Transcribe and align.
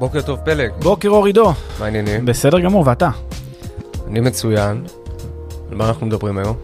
בוקר 0.00 0.22
טוב 0.22 0.38
פלג, 0.44 0.70
בוקר 0.82 1.08
אור 1.08 1.26
עידו. 1.26 1.52
מה 1.78 1.84
העניינים? 1.84 2.26
בסדר 2.26 2.60
גמור, 2.60 2.86
ואתה? 2.86 3.10
אני 4.06 4.20
מצוין. 4.20 4.84
על 5.70 5.76
מה 5.76 5.88
אנחנו 5.88 6.06
מדברים 6.06 6.38
היום? 6.38 6.56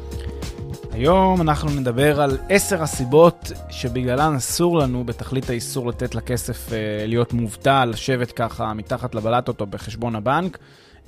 היום 0.92 1.40
אנחנו 1.40 1.70
נדבר 1.70 2.20
על 2.20 2.38
עשר 2.48 2.82
הסיבות 2.82 3.52
שבגללן 3.70 4.34
אסור 4.34 4.78
לנו 4.78 5.04
בתכלית 5.04 5.50
האיסור 5.50 5.88
לתת 5.88 6.14
לכסף 6.14 6.72
אה, 6.72 7.06
להיות 7.06 7.32
מובטל, 7.32 7.84
לשבת 7.84 8.32
ככה 8.32 8.74
מתחת 8.74 9.14
לבלטות 9.14 9.60
או 9.60 9.66
בחשבון 9.66 10.16
הבנק. 10.16 10.58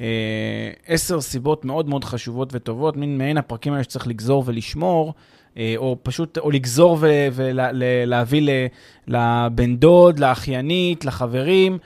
אה, 0.00 0.06
עשר 0.86 1.20
סיבות 1.20 1.64
מאוד 1.64 1.88
מאוד 1.88 2.04
חשובות 2.04 2.48
וטובות, 2.52 2.96
מין 2.96 3.18
מעין 3.18 3.38
הפרקים 3.38 3.72
האלה 3.72 3.84
שצריך 3.84 4.06
לגזור 4.06 4.42
ולשמור, 4.46 5.14
אה, 5.56 5.74
או 5.76 5.96
פשוט, 6.02 6.38
או 6.38 6.50
לגזור 6.50 6.98
ולהביא 7.34 8.68
לבן 9.06 9.76
דוד, 9.76 10.18
לאחיינית, 10.18 11.04
לחברים, 11.04 11.78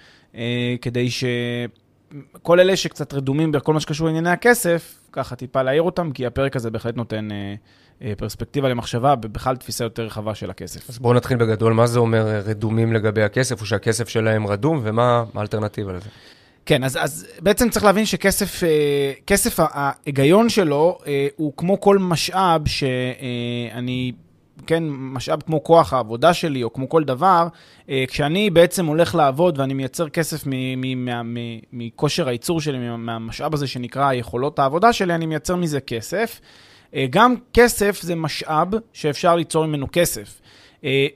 כדי 0.82 1.08
שכל 1.10 2.60
אלה 2.60 2.76
שקצת 2.76 3.14
רדומים 3.14 3.52
בכל 3.52 3.74
מה 3.74 3.80
שקשור 3.80 4.06
לענייני 4.06 4.30
הכסף, 4.30 4.98
ככה 5.12 5.36
טיפה 5.36 5.62
להעיר 5.62 5.82
אותם, 5.82 6.12
כי 6.12 6.26
הפרק 6.26 6.56
הזה 6.56 6.70
בהחלט 6.70 6.96
נותן 6.96 7.32
אה, 7.32 7.54
אה, 8.02 8.12
פרספקטיבה 8.18 8.68
למחשבה, 8.68 9.14
ובכלל 9.22 9.56
תפיסה 9.56 9.84
יותר 9.84 10.02
רחבה 10.02 10.34
של 10.34 10.50
הכסף. 10.50 10.90
אז 10.90 10.98
בואו 10.98 11.14
נתחיל 11.14 11.36
בגדול, 11.36 11.72
מה 11.72 11.86
זה 11.86 11.98
אומר 11.98 12.26
אה, 12.26 12.40
רדומים 12.40 12.92
לגבי 12.92 13.22
הכסף, 13.22 13.60
או 13.60 13.66
שהכסף 13.66 14.08
שלהם 14.08 14.46
רדום, 14.46 14.80
ומה 14.82 15.24
מה 15.34 15.40
האלטרנטיבה 15.40 15.92
לזה? 15.92 16.08
כן, 16.66 16.84
אז, 16.84 16.98
אז 17.00 17.26
בעצם 17.40 17.70
צריך 17.70 17.84
להבין 17.84 18.06
שכסף, 18.06 18.64
אה, 18.64 19.12
כסף, 19.26 19.56
ההיגיון 19.58 20.48
שלו 20.48 20.98
אה, 21.06 21.26
הוא 21.36 21.52
כמו 21.56 21.80
כל 21.80 21.98
משאב 21.98 22.68
שאני, 22.68 24.12
כן, 24.66 24.84
משאב 24.88 25.42
כמו 25.46 25.64
כוח 25.64 25.92
העבודה 25.92 26.34
שלי, 26.34 26.62
או 26.62 26.72
כמו 26.72 26.88
כל 26.88 27.04
דבר, 27.04 27.46
אה, 27.88 28.04
כשאני 28.08 28.50
בעצם 28.50 28.86
הולך 28.86 29.14
לעבוד 29.14 29.58
ואני 29.58 29.74
מייצר 29.74 30.08
כסף 30.08 30.44
מכושר 31.72 32.28
הייצור 32.28 32.60
שלי, 32.60 32.78
מהמשאב 32.78 33.54
הזה 33.54 33.66
שנקרא 33.66 34.12
יכולות 34.12 34.58
העבודה 34.58 34.92
שלי, 34.92 35.14
אני 35.14 35.26
מייצר 35.26 35.56
מזה 35.56 35.80
כסף. 35.80 36.40
גם 37.10 37.34
כסף 37.54 38.00
זה 38.02 38.14
משאב 38.14 38.68
שאפשר 38.92 39.36
ליצור 39.36 39.66
ממנו 39.66 39.86
כסף. 39.92 40.40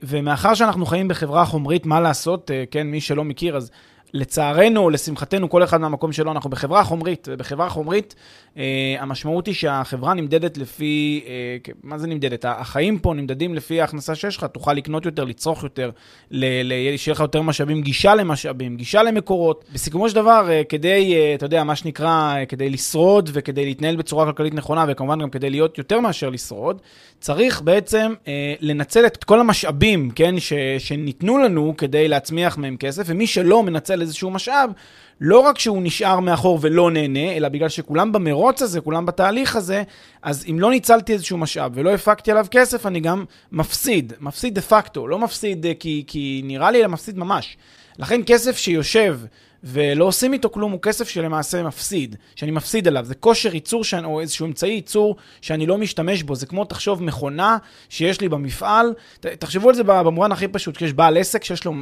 ומאחר 0.02 0.54
שאנחנו 0.54 0.86
חיים 0.86 1.08
בחברה 1.08 1.44
חומרית, 1.44 1.86
מה 1.86 2.00
לעשות, 2.00 2.50
כן, 2.70 2.86
מי 2.86 3.00
שלא 3.00 3.24
מכיר, 3.24 3.56
אז 3.56 3.70
לצערנו 4.14 4.90
לשמחתנו, 4.90 5.50
כל 5.50 5.64
אחד 5.64 5.80
מהמקום 5.80 6.12
שלו, 6.12 6.32
אנחנו 6.32 6.50
בחברה 6.50 6.84
חומרית, 6.84 7.28
ובחברה 7.30 7.68
חומרית 7.68 8.14
אה, 8.56 8.96
המשמעות 8.98 9.46
היא 9.46 9.54
שהחברה 9.54 10.14
נמדדת 10.14 10.58
לפי, 10.58 11.24
אה, 11.26 11.72
מה 11.82 11.98
זה 11.98 12.06
נמדדת? 12.06 12.44
החיים 12.48 12.98
פה 12.98 13.14
נמדדים 13.14 13.54
לפי 13.54 13.80
ההכנסה 13.80 14.14
שיש 14.14 14.36
לך, 14.36 14.44
תוכל 14.44 14.72
לקנות 14.72 15.04
יותר, 15.06 15.24
לצרוך 15.24 15.62
יותר, 15.62 15.90
שיהיה 16.30 17.12
לך 17.12 17.20
יותר 17.20 17.42
משאבים, 17.42 17.82
גישה 17.82 18.14
למשאבים, 18.14 18.76
גישה 18.76 19.02
למקורות. 19.02 19.64
בסיכומו 19.72 20.08
של 20.08 20.14
דבר, 20.14 20.46
אה, 20.50 20.62
כדי, 20.68 21.14
אה, 21.14 21.34
אתה 21.34 21.46
יודע, 21.46 21.64
מה 21.64 21.76
שנקרא, 21.76 22.34
אה, 22.36 22.46
כדי 22.46 22.70
לשרוד 22.70 23.30
וכדי 23.32 23.64
להתנהל 23.64 23.96
בצורה 23.96 24.26
כלכלית 24.26 24.54
נכונה, 24.54 24.84
וכמובן 24.88 25.18
גם 25.22 25.30
כדי 25.30 25.50
להיות 25.50 25.78
יותר 25.78 26.00
מאשר 26.00 26.30
לשרוד, 26.30 26.80
צריך 27.20 27.62
בעצם 27.62 28.14
אה, 28.28 28.54
לנצל 28.60 29.06
את 29.06 29.24
כל 29.24 29.40
המשאבים, 29.40 30.10
כן, 30.10 30.40
ש, 30.40 30.52
שניתנו 30.78 31.38
לנו 31.38 31.74
כדי 31.78 32.08
להצמיח 32.08 32.58
מהם 32.58 32.76
כסף, 32.76 33.02
ומי 33.06 33.26
שלא 33.26 33.62
מנצל 33.62 33.95
איזשהו 34.02 34.30
משאב, 34.30 34.70
לא 35.20 35.38
רק 35.38 35.58
שהוא 35.58 35.82
נשאר 35.82 36.20
מאחור 36.20 36.58
ולא 36.62 36.90
נהנה, 36.90 37.36
אלא 37.36 37.48
בגלל 37.48 37.68
שכולם 37.68 38.12
במרוץ 38.12 38.62
הזה, 38.62 38.80
כולם 38.80 39.06
בתהליך 39.06 39.56
הזה, 39.56 39.82
אז 40.22 40.44
אם 40.50 40.60
לא 40.60 40.70
ניצלתי 40.70 41.12
איזשהו 41.12 41.38
משאב 41.38 41.72
ולא 41.74 41.94
הפקתי 41.94 42.30
עליו 42.30 42.46
כסף, 42.50 42.86
אני 42.86 43.00
גם 43.00 43.24
מפסיד, 43.52 44.12
מפסיד 44.20 44.54
דה 44.54 44.60
פקטו, 44.60 45.08
לא 45.08 45.18
מפסיד 45.18 45.66
אה, 45.66 45.72
כי, 45.80 46.04
כי 46.06 46.42
נראה 46.44 46.70
לי, 46.70 46.80
אלא 46.80 46.88
מפסיד 46.88 47.18
ממש. 47.18 47.56
לכן 47.98 48.20
כסף 48.26 48.56
שיושב 48.56 49.20
ולא 49.64 50.04
עושים 50.04 50.32
איתו 50.32 50.50
כלום, 50.50 50.72
הוא 50.72 50.80
כסף 50.82 51.08
שלמעשה 51.08 51.62
מפסיד, 51.62 52.16
שאני 52.36 52.50
מפסיד 52.50 52.88
עליו. 52.88 53.04
זה 53.04 53.14
כושר 53.14 53.54
ייצור 53.54 53.84
שאני, 53.84 54.06
או 54.06 54.20
איזשהו 54.20 54.46
אמצעי 54.46 54.70
ייצור 54.70 55.16
שאני 55.40 55.66
לא 55.66 55.78
משתמש 55.78 56.22
בו. 56.22 56.34
זה 56.34 56.46
כמו, 56.46 56.64
תחשוב, 56.64 57.02
מכונה 57.02 57.58
שיש 57.88 58.20
לי 58.20 58.28
במפעל. 58.28 58.94
תחשבו 59.20 59.68
על 59.68 59.74
זה 59.74 59.82
במובן 59.84 60.32
הכי 60.32 60.48
פשוט, 60.48 60.76
כשיש 60.76 60.92
בעל 60.92 61.16
עסק 61.16 61.44
שיש 61.44 61.64
לו 61.64 61.72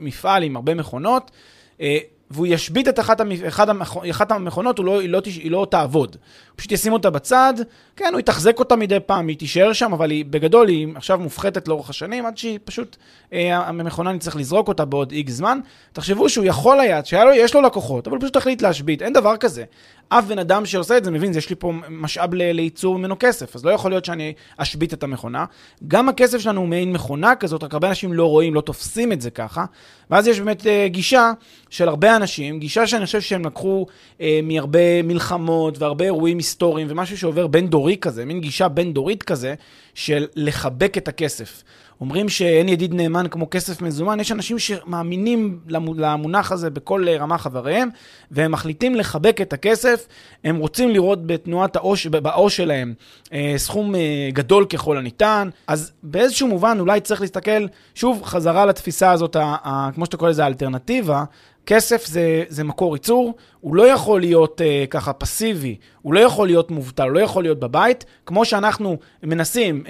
מפעל 0.00 0.42
עם 0.42 0.56
הרבה 0.56 0.74
מכונות, 0.74 1.30
אה, 1.80 1.98
והוא 2.30 2.46
ישבית 2.46 2.88
את 2.88 3.00
אחת, 3.00 3.20
המ... 3.20 3.32
אחת, 3.48 3.68
המכ... 3.68 3.96
אחת 4.10 4.32
המכונות, 4.32 4.78
לא, 4.78 5.00
היא, 5.00 5.08
לא, 5.08 5.20
היא 5.24 5.50
לא 5.50 5.66
תעבוד. 5.70 6.16
הוא 6.50 6.56
פשוט 6.56 6.72
ישים 6.72 6.92
אותה 6.92 7.10
בצד, 7.10 7.54
כן, 7.96 8.08
הוא 8.12 8.20
יתחזק 8.20 8.58
אותה 8.58 8.76
מדי 8.76 8.98
פעם, 9.06 9.28
היא 9.28 9.36
תישאר 9.36 9.72
שם, 9.72 9.92
אבל 9.92 10.10
היא 10.10 10.24
בגדול 10.24 10.68
היא 10.68 10.88
עכשיו 10.94 11.18
מופחתת 11.18 11.68
לאורך 11.68 11.90
השנים, 11.90 12.26
עד 12.26 12.38
שהיא 12.38 12.58
פשוט, 12.64 12.96
אה, 13.32 13.56
המכונה 13.56 14.12
נצטרך 14.12 14.36
לזרוק 14.36 14.68
אותה 14.68 14.84
בעוד 14.84 15.12
איקס 15.12 15.32
זמן. 15.32 15.60
תחשבו 15.92 16.28
שהוא 16.28 16.44
יכול 16.44 16.80
היה, 16.80 17.04
שיש 17.04 17.54
לו 17.54 17.62
לקוחות, 17.62 18.06
אבל 18.06 18.16
הוא 18.16 18.22
פשוט 18.22 18.36
החליט 18.36 18.62
להשבית, 18.62 19.02
אין 19.02 19.12
דבר 19.12 19.36
כזה. 19.36 19.64
אף 20.08 20.24
בן 20.24 20.38
אדם 20.38 20.66
שעושה 20.66 20.96
את 20.96 21.04
זה 21.04 21.10
מבין, 21.10 21.36
יש 21.36 21.50
לי 21.50 21.56
פה 21.58 21.72
משאב 21.88 22.34
לייצור 22.34 22.98
ממנו 22.98 23.16
כסף, 23.18 23.56
אז 23.56 23.64
לא 23.64 23.70
יכול 23.70 23.90
להיות 23.90 24.04
שאני 24.04 24.32
אשבית 24.56 24.94
את 24.94 25.02
המכונה. 25.02 25.44
גם 25.88 26.08
הכסף 26.08 26.38
שלנו 26.38 26.60
הוא 26.60 26.68
מעין 26.68 26.92
מכונה 26.92 27.34
כזאת, 27.34 27.62
רק 27.64 27.74
הרבה 27.74 27.88
אנשים 27.88 28.12
לא 28.12 28.26
רואים, 28.26 28.54
לא 28.54 28.60
תופסים 28.60 29.12
את 29.12 29.20
זה 29.20 29.30
ככה. 29.30 29.64
ואז 30.10 30.26
יש 30.26 30.40
באמת 30.40 30.62
uh, 30.62 30.66
גישה 30.86 31.32
של 31.70 31.88
הרבה 31.88 32.16
אנשים, 32.20 32.60
גישה 32.60 32.86
שאני 32.86 33.06
חושב 33.06 33.20
שהם 33.20 33.46
לקחו 33.46 33.86
uh, 34.18 34.22
מהרבה 34.42 35.02
מלחמות 35.02 35.78
והרבה 35.78 36.04
אירועים 36.04 36.36
היסטוריים 36.36 36.86
ומשהו 36.90 37.18
שעובר 37.18 37.46
בין 37.46 37.66
דורי 37.66 37.96
כזה, 37.96 38.24
מין 38.24 38.40
גישה 38.40 38.68
בין 38.68 38.92
דורית 38.92 39.22
כזה, 39.22 39.54
של 39.94 40.26
לחבק 40.36 40.96
את 40.98 41.08
הכסף. 41.08 41.62
אומרים 42.00 42.28
שאין 42.28 42.68
ידיד 42.68 42.94
נאמן 42.94 43.26
כמו 43.30 43.50
כסף 43.50 43.82
מזומן, 43.82 44.20
יש 44.20 44.32
אנשים 44.32 44.58
שמאמינים 44.58 45.60
למונח 45.96 46.52
הזה 46.52 46.70
בכל 46.70 47.08
רמה 47.08 47.38
חבריהם, 47.38 47.88
והם 48.30 48.52
מחליטים 48.52 48.94
לחבק 48.94 49.40
את 49.40 49.52
הכסף, 49.52 50.06
הם 50.44 50.56
רוצים 50.56 50.90
לראות 50.90 51.26
בתנועת 51.26 51.76
העו"ש, 51.76 52.06
בעו"ש 52.06 52.56
שלהם 52.56 52.94
אה, 53.32 53.54
סכום 53.56 53.94
אה, 53.94 54.28
גדול 54.32 54.64
ככל 54.64 54.96
הניתן, 54.96 55.48
אז 55.66 55.92
באיזשהו 56.02 56.48
מובן 56.48 56.76
אולי 56.80 57.00
צריך 57.00 57.20
להסתכל, 57.20 57.66
שוב, 57.94 58.22
חזרה 58.24 58.66
לתפיסה 58.66 59.10
הזאת, 59.10 59.36
כמו 59.94 60.04
שאתה 60.04 60.16
קורא 60.16 60.30
לזה, 60.30 60.44
האלטרנטיבה, 60.44 61.24
כסף 61.66 62.06
זה, 62.06 62.44
זה 62.48 62.64
מקור 62.64 62.96
ייצור, 62.96 63.34
הוא 63.60 63.76
לא 63.76 63.88
יכול 63.88 64.20
להיות 64.20 64.60
uh, 64.60 64.86
ככה 64.90 65.12
פסיבי, 65.12 65.76
הוא 66.02 66.14
לא 66.14 66.20
יכול 66.20 66.46
להיות 66.46 66.70
מובטל, 66.70 67.02
הוא 67.02 67.12
לא 67.12 67.20
יכול 67.20 67.42
להיות 67.42 67.60
בבית, 67.60 68.04
כמו 68.26 68.44
שאנחנו 68.44 68.96
מנסים 69.22 69.84
uh, 69.86 69.88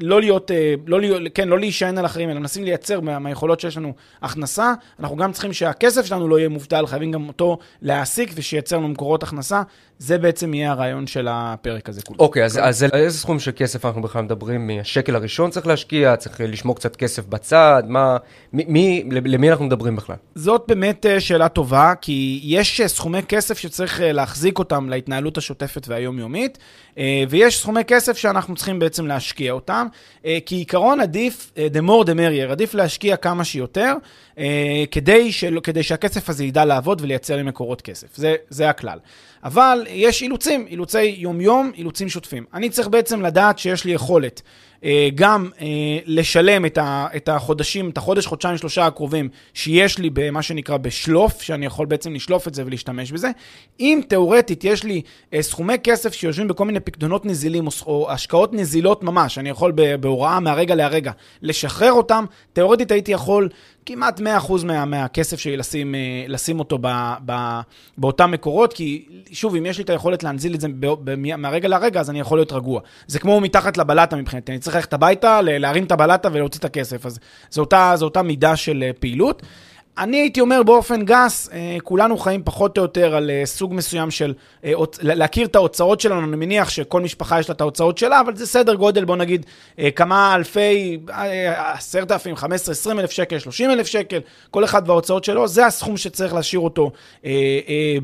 לא 0.00 0.20
להיות, 0.20 0.50
uh, 0.50 0.54
לא 0.86 0.98
כן, 1.34 1.48
לא 1.48 1.58
להישען 1.58 1.98
על 1.98 2.06
אחרים, 2.06 2.30
אלא 2.30 2.40
מנסים 2.40 2.64
לייצר 2.64 3.00
מה, 3.00 3.18
מהיכולות 3.18 3.60
שיש 3.60 3.76
לנו 3.76 3.92
הכנסה, 4.22 4.72
אנחנו 5.00 5.16
גם 5.16 5.32
צריכים 5.32 5.52
שהכסף 5.52 6.06
שלנו 6.06 6.28
לא 6.28 6.38
יהיה 6.38 6.48
מובטל, 6.48 6.86
חייבים 6.86 7.12
גם 7.12 7.28
אותו 7.28 7.58
להעסיק 7.82 8.32
ושייצר 8.34 8.76
לנו 8.76 8.88
מקורות 8.88 9.22
הכנסה. 9.22 9.62
זה 9.98 10.18
בעצם 10.18 10.54
יהיה 10.54 10.70
הרעיון 10.70 11.06
של 11.06 11.28
הפרק 11.30 11.88
הזה 11.88 12.02
כולו. 12.02 12.18
אוקיי, 12.20 12.42
okay, 12.42 12.44
אז, 12.44 12.60
אז 12.62 12.84
איזה 12.92 13.18
סכום 13.18 13.38
של 13.38 13.50
כסף 13.56 13.84
אנחנו 13.84 14.02
בכלל 14.02 14.22
מדברים? 14.22 14.66
מהשקל 14.66 15.16
הראשון 15.16 15.50
צריך 15.50 15.66
להשקיע, 15.66 16.16
צריך 16.16 16.40
לשמור 16.44 16.76
קצת 16.76 16.96
כסף 16.96 17.26
בצד, 17.26 17.82
מה, 17.86 18.16
מי, 18.52 18.64
מי, 18.68 19.04
למי 19.10 19.50
אנחנו 19.50 19.64
מדברים 19.64 19.96
בכלל? 19.96 20.16
זאת 20.34 20.64
באמת 20.68 21.06
שאלה 21.18 21.48
טובה, 21.48 21.92
כי 22.00 22.40
יש 22.44 22.80
סכומי 22.86 23.22
כסף 23.22 23.58
שצריך 23.58 24.00
להחזיק 24.04 24.58
אותם 24.58 24.88
להתנהלות 24.88 25.38
השוטפת 25.52 25.88
והיומיומית, 25.88 26.58
ויש 27.28 27.58
סכומי 27.58 27.84
כסף 27.84 28.18
שאנחנו 28.18 28.54
צריכים 28.56 28.78
בעצם 28.78 29.06
להשקיע 29.06 29.52
אותם, 29.52 29.86
כי 30.22 30.54
עיקרון 30.54 31.00
עדיף, 31.00 31.52
the 31.56 31.88
more 31.88 32.04
the 32.04 32.14
merrier, 32.14 32.50
עדיף 32.50 32.74
להשקיע 32.74 33.16
כמה 33.16 33.44
שיותר, 33.44 33.94
כדי, 34.90 35.32
של, 35.32 35.58
כדי 35.62 35.82
שהכסף 35.82 36.28
הזה 36.28 36.44
ידע 36.44 36.64
לעבוד 36.64 37.00
ולייצר 37.00 37.36
לי 37.36 37.42
מקורות 37.42 37.82
כסף. 37.82 38.16
זה, 38.16 38.34
זה 38.48 38.68
הכלל. 38.68 38.98
אבל 39.44 39.86
יש 39.90 40.22
אילוצים, 40.22 40.66
אילוצי 40.68 41.02
יומיום, 41.02 41.72
אילוצים 41.76 42.08
שוטפים. 42.08 42.44
אני 42.54 42.70
צריך 42.70 42.88
בעצם 42.88 43.22
לדעת 43.22 43.58
שיש 43.58 43.84
לי 43.84 43.92
יכולת 43.92 44.42
אה, 44.42 44.71
גם 45.14 45.48
אה, 45.60 45.66
לשלם 46.06 46.66
את, 46.66 47.28
החודשים, 47.28 47.90
את 47.90 47.98
החודש, 47.98 48.26
חודשיים, 48.26 48.56
שלושה 48.56 48.86
הקרובים 48.86 49.28
שיש 49.54 49.98
לי 49.98 50.10
במה 50.10 50.42
שנקרא 50.42 50.76
בשלוף, 50.76 51.42
שאני 51.42 51.66
יכול 51.66 51.86
בעצם 51.86 52.14
לשלוף 52.14 52.48
את 52.48 52.54
זה 52.54 52.66
ולהשתמש 52.66 53.12
בזה. 53.12 53.30
אם 53.80 54.00
תאורטית 54.08 54.64
יש 54.64 54.84
לי 54.84 55.02
אה, 55.34 55.42
סכומי 55.42 55.74
כסף 55.84 56.12
שיושבים 56.12 56.48
בכל 56.48 56.64
מיני 56.64 56.80
פקדונות 56.80 57.26
נזילים 57.26 57.68
או 57.86 58.10
השקעות 58.10 58.52
נזילות 58.52 59.02
ממש, 59.02 59.38
אני 59.38 59.48
יכול 59.48 59.72
בהוראה 60.00 60.40
מהרגע 60.40 60.74
להרגע 60.74 61.12
לשחרר 61.42 61.92
אותם, 61.92 62.24
תאורטית 62.52 62.90
הייתי 62.90 63.12
יכול 63.12 63.48
כמעט 63.86 64.20
100% 64.20 64.22
מה, 64.64 64.84
מהכסף 64.84 65.38
שלי 65.40 65.56
לשים, 65.56 65.94
אה, 65.94 66.24
לשים 66.28 66.58
אותו 66.58 66.78
ב, 66.80 66.86
ב, 67.26 67.60
באותם 67.98 68.30
מקורות, 68.30 68.72
כי 68.72 69.06
שוב, 69.32 69.56
אם 69.56 69.66
יש 69.66 69.78
לי 69.78 69.84
את 69.84 69.90
היכולת 69.90 70.22
להנזיל 70.22 70.54
את 70.54 70.60
זה 70.60 70.68
ב, 70.80 70.86
ב, 70.86 71.36
מהרגע 71.36 71.68
לרגע, 71.68 72.00
אז 72.00 72.10
אני 72.10 72.20
יכול 72.20 72.38
להיות 72.38 72.52
רגוע. 72.52 72.80
זה 73.06 73.18
כמו 73.18 73.40
מתחת 73.40 73.76
לבלטה 73.76 74.16
מבחינתי, 74.16 74.52
אני 74.52 74.58
צריך 74.58 74.76
ללכת 74.76 74.92
הביתה, 74.92 75.40
להרים 75.42 75.84
את 75.84 75.92
הבלטה 75.92 76.28
ולהוציא 76.32 76.60
את 76.60 76.64
הכסף, 76.64 77.06
אז 77.06 77.18
זו 77.50 77.60
אותה, 77.60 77.94
אותה 78.02 78.22
מידה 78.22 78.56
של 78.56 78.82
אה, 78.86 78.90
פעילות. 79.00 79.42
אני 79.98 80.16
הייתי 80.16 80.40
אומר 80.40 80.62
באופן 80.62 81.04
גס, 81.04 81.48
אה, 81.52 81.76
כולנו 81.84 82.18
חיים 82.18 82.42
פחות 82.44 82.78
או 82.78 82.82
יותר 82.82 83.14
על 83.14 83.30
אה, 83.30 83.42
סוג 83.46 83.74
מסוים 83.74 84.10
של 84.10 84.34
אה, 84.64 84.72
להכיר 85.02 85.46
את 85.46 85.56
ההוצאות 85.56 86.00
שלנו, 86.00 86.20
אני 86.20 86.36
מניח 86.36 86.70
שכל 86.70 87.00
משפחה 87.00 87.40
יש 87.40 87.48
לה 87.48 87.54
את 87.54 87.60
ההוצאות 87.60 87.98
שלה, 87.98 88.20
אבל 88.20 88.36
זה 88.36 88.46
סדר 88.46 88.74
גודל, 88.74 89.04
בוא 89.04 89.16
נגיד, 89.16 89.46
כמה 89.96 90.34
אלפי, 90.34 90.98
עשרת 91.56 92.12
אלפים, 92.12 92.36
חמש 92.36 92.60
עשרה, 92.60 92.72
עשרים 92.72 93.00
אלף 93.00 93.10
שקל, 93.10 93.38
שלושים 93.38 93.70
אלף 93.70 93.86
שקל, 93.86 94.18
כל 94.50 94.64
אחד 94.64 94.82
וההוצאות 94.88 95.24
שלו, 95.24 95.48
זה 95.48 95.66
הסכום 95.66 95.96
שצריך 95.96 96.34
להשאיר 96.34 96.60
אותו 96.60 96.90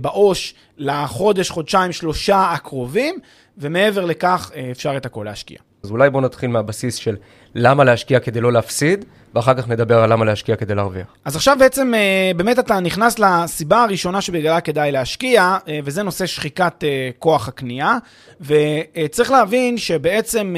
בעו"ש 0.00 0.54
לחודש, 0.78 1.50
חודשיים, 1.50 1.92
שלושה 1.92 2.50
הקרובים, 2.52 3.18
ומעבר 3.58 4.04
לכך 4.04 4.50
אפשר 4.70 4.96
את 4.96 5.06
הכל 5.06 5.24
להשקיע. 5.24 5.67
אז 5.82 5.90
אולי 5.90 6.10
בואו 6.10 6.22
נתחיל 6.22 6.50
מהבסיס 6.50 6.94
של 6.94 7.16
למה 7.54 7.84
להשקיע 7.84 8.20
כדי 8.20 8.40
לא 8.40 8.52
להפסיד, 8.52 9.04
ואחר 9.34 9.54
כך 9.54 9.68
נדבר 9.68 9.98
על 9.98 10.12
למה 10.12 10.24
להשקיע 10.24 10.56
כדי 10.56 10.74
להרוויח. 10.74 11.06
אז 11.24 11.36
עכשיו 11.36 11.56
בעצם 11.58 11.94
אה, 11.94 12.30
באמת 12.36 12.58
אתה 12.58 12.80
נכנס 12.80 13.18
לסיבה 13.18 13.82
הראשונה 13.82 14.20
שבגללה 14.20 14.60
כדאי 14.60 14.92
להשקיע, 14.92 15.56
אה, 15.68 15.78
וזה 15.84 16.02
נושא 16.02 16.26
שחיקת 16.26 16.84
אה, 16.84 17.10
כוח 17.18 17.48
הקנייה, 17.48 17.98
וצריך 18.40 19.30
להבין 19.30 19.78
שבעצם 19.78 20.54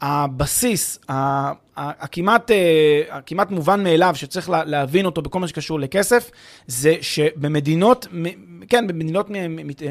הבסיס, 0.00 0.98
הכמעט, 1.76 2.50
הכמעט 3.10 3.50
מובן 3.50 3.84
מאליו 3.84 4.12
שצריך 4.14 4.50
להבין 4.50 5.06
אותו 5.06 5.22
בכל 5.22 5.40
מה 5.40 5.48
שקשור 5.48 5.80
לכסף, 5.80 6.30
זה 6.66 6.94
שבמדינות, 7.00 8.06
כן, 8.68 8.86
במדינות 8.86 9.26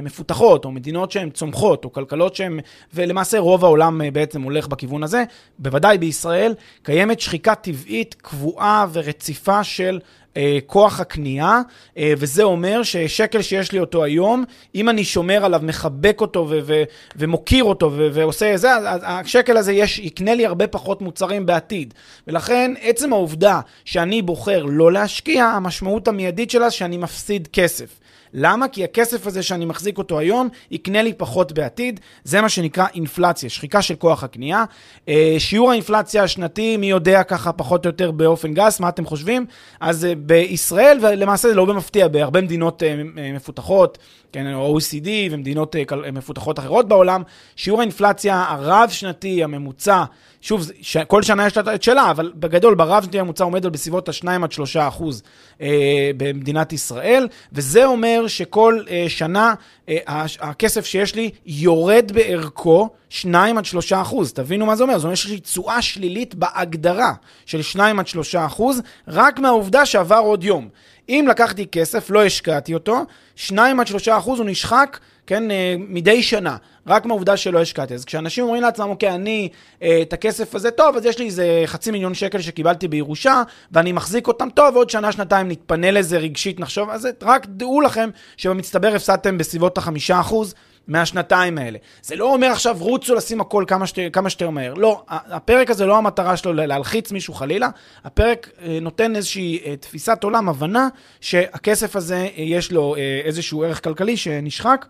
מפותחות, 0.04 0.66
או 0.66 0.72
מדינות 0.72 1.12
שהן 1.12 1.30
צומחות, 1.30 1.86
או 1.86 1.92
כלכלות 1.92 2.36
שהן, 2.36 2.60
ולמעשה 2.94 3.40
רוב 3.40 3.66
העולם 3.66 4.02
בעצם 4.14 4.42
הולך 4.42 4.68
בכיוון 4.68 5.04
הזה, 5.04 5.24
בוודאי 5.60 5.98
בישראל, 5.98 6.54
קיימת 6.84 7.20
שחיקה 7.20 7.56
טבעית 7.56 8.16
קבועה 8.22 8.86
ורציפה 8.94 9.64
של 9.64 10.00
אה, 10.38 10.58
כוח 10.66 11.00
הקנייה, 11.00 11.62
אה, 11.98 12.14
וזה 12.18 12.44
אומר 12.44 12.84
ששקל 12.84 13.42
שיש 13.42 13.72
לי 13.72 13.80
אותו 13.80 14.04
היום, 14.04 14.44
אם 14.76 14.90
אני 14.90 15.04
שומר 15.04 15.46
עליו, 15.46 15.60
מחבק 15.64 16.18
אותו 16.22 16.48
ו- 16.50 16.60
ו- 16.64 16.84
ומוקיר 17.16 17.64
אותו 17.64 17.92
ו- 17.92 18.08
ועושה 18.14 18.58
זה, 18.58 18.70
השקל 19.04 19.58
הזה 19.58 19.74
יש, 19.74 20.00
יקנה 20.00 20.36
לי 20.36 20.46
הרבה 20.46 20.68
פחות 20.68 21.02
מוצרים 21.02 21.46
בעתיד. 21.46 21.94
ולכן 22.28 22.74
עצם 22.82 23.14
העובדה 23.14 23.60
שאני 23.86 24.22
בוחר 24.22 24.64
לא 24.68 24.92
להשקיע, 24.92 25.46
המשמעות 25.46 26.08
המיידית 26.08 26.52
שלה 26.52 26.72
שאני 26.72 26.98
מפסיד 26.98 27.48
כסף. 27.54 28.00
למה? 28.38 28.68
כי 28.68 28.84
הכסף 28.84 29.28
הזה 29.28 29.44
שאני 29.44 29.66
מחזיק 29.66 29.98
אותו 29.98 30.20
היום, 30.20 30.50
יקנה 30.72 31.02
לי 31.02 31.14
פחות 31.14 31.52
בעתיד. 31.52 32.00
זה 32.24 32.42
מה 32.42 32.50
שנקרא 32.50 32.86
אינפלציה, 32.94 33.50
שחיקה 33.50 33.82
של 33.82 33.96
כוח 33.96 34.24
הקנייה. 34.24 34.64
אה, 35.10 35.36
שיעור 35.38 35.72
האינפלציה 35.72 36.24
השנתי, 36.24 36.78
מי 36.78 36.90
יודע 36.90 37.24
ככה 37.24 37.52
פחות 37.52 37.86
או 37.86 37.90
יותר 37.90 38.12
באופן 38.12 38.54
גס, 38.54 38.80
מה 38.80 38.90
אתם 38.90 39.06
חושבים? 39.06 39.46
אז 39.80 40.06
אה, 40.06 40.14
בישראל, 40.16 40.98
ולמעשה 41.02 41.48
זה 41.48 41.56
לא 41.56 41.66
במפתיע, 41.66 42.08
בהרבה 42.08 42.42
מדינות 42.42 42.84
אה, 42.84 43.02
מפותחות, 43.34 43.98
כן, 44.32 44.46
OECD 44.56 45.08
ומדינות 45.32 45.76
מפותחות 46.14 46.60
אחרות 46.60 46.88
בעולם, 46.88 47.22
שיעור 47.56 47.80
האינפלציה 47.80 48.46
הרב-שנתי, 48.48 49.44
הממוצע, 49.44 50.04
שוב, 50.46 50.72
ש... 50.82 50.98
כל 50.98 51.24
שנה 51.24 51.48
יש 51.48 51.58
לה 51.58 51.76
את 51.76 51.84
שלה, 51.84 52.12
אבל 52.12 52.34
בגדול, 52.36 52.76
ברב 52.76 53.04
שנתי 53.04 53.20
הממוצע 53.20 53.44
עומד 53.44 53.66
על 53.66 53.72
בסביבות 53.72 54.10
ה-2 54.10 54.28
עד 54.44 54.52
3 54.52 54.78
אחוז 54.78 55.24
אה, 55.62 56.12
במדינת 56.18 56.74
ישראל, 56.74 57.28
וזה 57.52 57.86
אומר 57.86 58.28
שכל 58.28 58.84
אה, 58.90 59.06
שנה 59.08 59.54
אה, 59.90 59.98
הכסף 60.40 60.86
שיש 60.86 61.16
לי 61.16 61.32
יורד 61.46 62.12
בערכו 62.14 62.90
2 63.10 63.58
עד 63.58 63.66
3 63.66 63.94
אחוז. 63.94 64.34
תבינו 64.34 64.66
מה 64.66 64.76
זה 64.76 64.84
אומר, 64.84 64.98
זאת 64.98 65.04
אומרת 65.04 65.18
שיש 65.18 65.32
לי 65.32 65.40
תשואה 65.40 65.82
שלילית 65.82 66.36
בהגדרה 66.36 67.14
של 67.46 67.62
2 67.62 68.00
עד 68.00 68.08
3 68.08 68.36
אחוז, 68.36 68.82
רק 69.08 69.40
מהעובדה 69.40 69.86
שעבר 69.86 70.20
עוד 70.20 70.44
יום. 70.44 70.70
אם 71.10 71.26
לקחתי 71.30 71.68
כסף, 71.68 72.10
לא 72.10 72.26
השקעתי 72.26 72.74
אותו, 72.74 73.02
2 73.36 73.80
עד 73.80 73.88
3 73.88 74.08
אחוז 74.08 74.40
הוא 74.40 74.48
נשחק, 74.50 75.00
כן, 75.28 75.52
אה, 75.52 75.76
מדי 75.78 76.24
שנה. 76.24 76.58
רק 76.88 77.06
מהעובדה 77.06 77.38
שלא 77.38 77.62
השקעתי. 77.62 77.94
אז 77.94 78.06
כשאנשים 78.06 78.44
אומרים 78.44 78.62
לעצמם, 78.64 78.90
אוקיי, 78.90 79.16
אני, 79.16 79.50
אה, 79.82 80.00
את 80.02 80.14
הכסף 80.14 80.56
הזה, 80.56 80.72
טוב, 80.72 80.96
אז 80.96 81.06
יש 81.06 81.20
לי 81.20 81.26
איזה 81.26 81.64
חצי 81.66 81.92
מיליון 81.92 82.14
שקל 82.14 82.42
שקיבלתי 82.42 82.88
בירושה, 82.88 83.44
ואני 83.72 83.92
מחזיק 83.92 84.28
אותם, 84.28 84.50
טוב, 84.50 84.76
עוד 84.76 84.90
שנה, 84.90 85.12
שנתיים 85.12 85.48
נתפנה 85.50 85.92
לזה 85.92 86.18
רגשית, 86.18 86.60
נחשוב, 86.60 86.90
אז 86.90 87.08
רק 87.22 87.46
דעו 87.50 87.82
לכם 87.82 88.10
שבמצטבר 88.38 88.96
הפסדתם 88.96 89.38
בסביבות 89.38 89.78
החמישה 89.78 90.20
אחוז. 90.20 90.54
מהשנתיים 90.88 91.58
האלה. 91.58 91.78
זה 92.02 92.16
לא 92.16 92.34
אומר 92.34 92.48
עכשיו 92.48 92.78
רוצו 92.80 93.16
לשים 93.16 93.42
הכל 93.42 93.64
כמה, 93.68 93.88
שת, 93.88 93.98
כמה 94.14 94.30
שיותר 94.30 94.50
מהר. 94.50 94.74
לא, 94.74 95.04
הפרק 95.08 95.70
הזה 95.70 95.86
לא 95.86 95.98
המטרה 95.98 96.38
שלו 96.38 96.54
להלחיץ 96.54 97.12
מישהו 97.12 97.34
חלילה, 97.34 97.70
הפרק 98.04 98.50
אה, 98.62 98.78
נותן 98.82 99.16
איזושהי 99.16 99.60
אה, 99.66 99.76
תפיסת 99.76 100.24
עולם, 100.24 100.50
הבנה 100.50 100.88
שהכסף 101.22 101.96
הזה 101.96 102.16
אה, 102.16 102.30
יש 102.38 102.72
לו 102.72 102.96
איזשהו 103.26 103.64
ערך 103.64 103.84
כלכלי 103.84 104.18
שנשחק, 104.18 104.86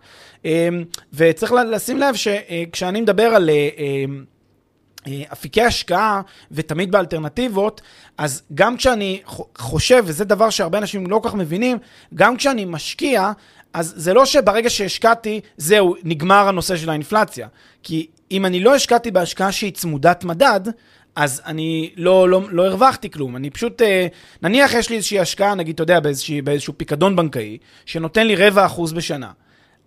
וצריך 1.12 1.52
לשים 1.52 1.98
לב 1.98 2.14
שכשאני 2.14 3.00
מדבר 3.00 3.24
על... 3.24 3.50
אפיקי 5.32 5.62
השקעה 5.62 6.20
ותמיד 6.50 6.90
באלטרנטיבות, 6.90 7.82
אז 8.18 8.42
גם 8.54 8.76
כשאני 8.76 9.20
חושב, 9.58 10.04
וזה 10.06 10.24
דבר 10.24 10.50
שהרבה 10.50 10.78
אנשים 10.78 11.06
לא 11.06 11.20
כל 11.22 11.28
כך 11.28 11.34
מבינים, 11.34 11.78
גם 12.14 12.36
כשאני 12.36 12.64
משקיע, 12.64 13.32
אז 13.76 13.94
זה 13.96 14.14
לא 14.14 14.24
שברגע 14.26 14.70
שהשקעתי, 14.70 15.40
זהו, 15.56 15.94
נגמר 16.04 16.48
הנושא 16.48 16.76
של 16.76 16.90
האינפלציה. 16.90 17.48
כי 17.82 18.06
אם 18.30 18.46
אני 18.46 18.60
לא 18.60 18.74
השקעתי 18.74 19.10
בהשקעה 19.10 19.52
שהיא 19.52 19.72
צמודת 19.72 20.24
מדד, 20.24 20.60
אז 21.16 21.42
אני 21.46 21.90
לא, 21.96 22.28
לא, 22.28 22.40
לא 22.50 22.66
הרווחתי 22.66 23.10
כלום. 23.10 23.36
אני 23.36 23.50
פשוט, 23.50 23.82
אה, 23.82 24.06
נניח 24.42 24.74
יש 24.74 24.90
לי 24.90 24.96
איזושהי 24.96 25.20
השקעה, 25.20 25.54
נגיד, 25.54 25.74
אתה 25.74 25.82
יודע, 25.82 26.00
באיזושהי, 26.00 26.42
באיזשהו 26.42 26.72
פיקדון 26.76 27.16
בנקאי, 27.16 27.58
שנותן 27.86 28.26
לי 28.26 28.36
רבע 28.36 28.66
אחוז 28.66 28.92
בשנה. 28.92 29.30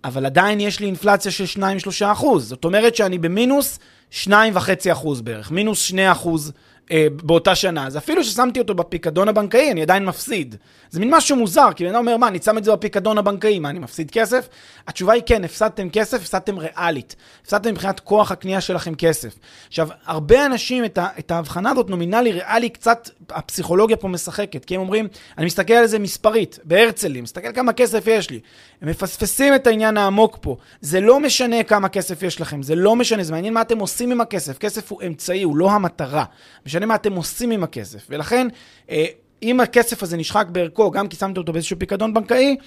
אבל 0.03 0.25
עדיין 0.25 0.59
יש 0.59 0.79
לי 0.79 0.85
אינפלציה 0.85 1.31
של 1.31 1.45
2-3 1.45 2.11
אחוז. 2.11 2.47
זאת 2.47 2.65
אומרת 2.65 2.95
שאני 2.95 3.17
במינוס 3.17 3.79
2.5 4.11 4.91
אחוז 4.91 5.21
בערך, 5.21 5.51
מינוס 5.51 5.81
2 5.81 6.11
אחוז 6.11 6.51
אה, 6.91 7.07
באותה 7.23 7.55
שנה. 7.55 7.87
אז 7.87 7.97
אפילו 7.97 8.23
ששמתי 8.23 8.59
אותו 8.59 8.75
בפיקדון 8.75 9.27
הבנקאי, 9.27 9.71
אני 9.71 9.81
עדיין 9.81 10.05
מפסיד. 10.05 10.55
זה 10.91 10.99
מין 10.99 11.15
משהו 11.15 11.35
מוזר, 11.35 11.69
כי 11.75 11.83
בן 11.83 11.89
אדם 11.89 11.99
אומר, 11.99 12.17
מה, 12.17 12.27
אני 12.27 12.39
שם 12.39 12.57
את 12.57 12.63
זה 12.63 12.71
בפיקדון 12.71 13.17
הבנקאי, 13.17 13.59
מה, 13.59 13.69
אני 13.69 13.79
מפסיד 13.79 14.11
כסף? 14.11 14.49
התשובה 14.87 15.13
היא 15.13 15.23
כן, 15.25 15.43
הפסדתם 15.43 15.89
כסף, 15.89 16.17
הפסדתם 16.21 16.57
ריאלית. 16.57 17.15
הפסדתם 17.41 17.69
מבחינת 17.69 17.99
כוח 17.99 18.31
הקנייה 18.31 18.61
שלכם 18.61 18.95
כסף. 18.95 19.35
עכשיו, 19.67 19.89
הרבה 20.05 20.45
אנשים, 20.45 20.85
את, 20.85 20.97
ה, 20.97 21.07
את 21.19 21.31
ההבחנה 21.31 21.71
הזאת, 21.71 21.89
נומינלי, 21.89 22.31
ריאלי, 22.31 22.69
קצת 22.69 23.09
הפסיכולוגיה 23.29 23.97
פה 23.97 24.07
משחקת, 24.07 24.65
כי 24.65 24.75
הם 24.75 24.81
אומרים, 24.81 25.07
אני 25.37 25.45
מסתכל 25.45 25.73
על 25.73 25.87
זה 25.87 25.99
מספרית, 25.99 26.59
בהרצלים, 26.63 27.23
מסתכל 27.23 27.53
כמה 27.53 27.73
כסף 27.73 28.07
יש 28.07 28.29
לי. 28.29 28.39
הם 28.81 28.89
מפספסים 28.89 29.55
את 29.55 29.67
העניין 29.67 29.97
העמוק 29.97 30.37
פה. 30.41 30.57
זה 30.81 30.99
לא 30.99 31.19
משנה 31.19 31.63
כמה 31.63 31.89
כסף 31.89 32.23
יש 32.23 32.41
לכם, 32.41 32.63
זה 32.63 32.75
לא 32.75 32.95
משנה, 32.95 33.23
זה 33.23 33.33
מעניין 33.33 33.53
מה 33.53 33.61
אתם 33.61 33.79
עושים 33.79 33.98
עם 34.01 34.21
הכסף. 34.21 34.57
כסף 34.57 34.91
הוא 34.91 35.01
אמצעי, 35.07 35.43
הוא 35.43 35.57
לא 35.57 35.71
המטרה. 35.71 36.25
משנה 36.65 36.85
מה 36.85 36.95
אתם 36.95 37.13
עושים 37.13 37.51
עם 37.51 37.63
הכסף. 37.63 38.07
ולכן, 38.09 38.47
אה, 38.89 39.05
אם 39.43 39.59
הכסף 39.59 40.03
הזה 40.03 40.17
נשחק 40.17 40.47
בערכו, 40.51 40.91
גם 40.91 41.07
כי 41.07 41.15
שמתם 41.15 41.41
אותו 41.41 41.53
באיזשהו 41.53 41.79
פיקדון 41.79 42.13
בנקאי, 42.13 42.57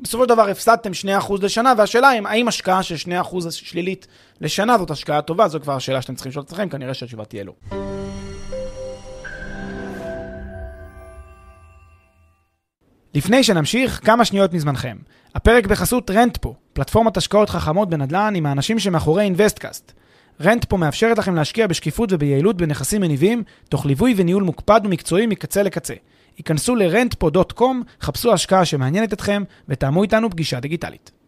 בסופו 0.00 0.22
של 0.22 0.28
דבר 0.28 0.48
הפסדתם 0.48 0.90
2% 0.94 1.42
לשנה, 1.42 1.72
והשאלה 1.78 2.08
היא, 2.08 2.22
האם 2.24 2.48
השקעה 2.48 2.82
של 2.82 2.96
2% 2.96 3.50
שלילית 3.50 4.06
לשנה 4.40 4.78
זאת 4.78 4.90
השקעה 4.90 5.22
טובה? 5.22 5.48
זו 5.48 5.60
כבר 5.60 5.76
השאלה 5.76 6.02
שאתם 6.02 6.14
צריכים 6.14 6.30
לשאול 6.30 6.44
את 6.44 6.48
עצמכם, 6.48 6.68
כנראה 6.68 6.94
שהתשובה 6.94 7.24
תהיה 7.24 7.44
לא. 7.44 7.52
לפני 13.14 13.42
שנמשיך, 13.44 14.00
כמה 14.04 14.24
שניות 14.24 14.52
מזמנכם. 14.52 14.96
הפרק 15.34 15.66
בחסות 15.66 16.10
Rentpo, 16.10 16.54
פלטפורמת 16.72 17.16
השקעות 17.16 17.50
חכמות 17.50 17.90
בנדל"ן 17.90 18.34
עם 18.36 18.46
האנשים 18.46 18.78
שמאחורי 18.78 19.24
Investcast. 19.24 19.92
Rentpo 20.40 20.78
מאפשרת 20.78 21.18
לכם 21.18 21.34
להשקיע 21.34 21.66
בשקיפות 21.66 22.12
וביעילות 22.12 22.56
בנכסים 22.56 23.00
מניבים, 23.00 23.42
תוך 23.68 23.86
ליווי 23.86 24.14
וניהול 24.16 24.42
מוקפד 24.42 24.80
ומקצועי 24.84 25.26
מקצה 25.26 25.62
לקצה. 25.62 25.94
היכנסו 26.36 26.74
ל-rentpo.com, 26.74 27.64
חפשו 28.00 28.32
השקעה 28.32 28.64
שמעניינת 28.64 29.12
אתכם 29.12 29.42
ותאמו 29.68 30.02
איתנו 30.02 30.30
פגישה 30.30 30.60
דיגיטלית. 30.60 31.19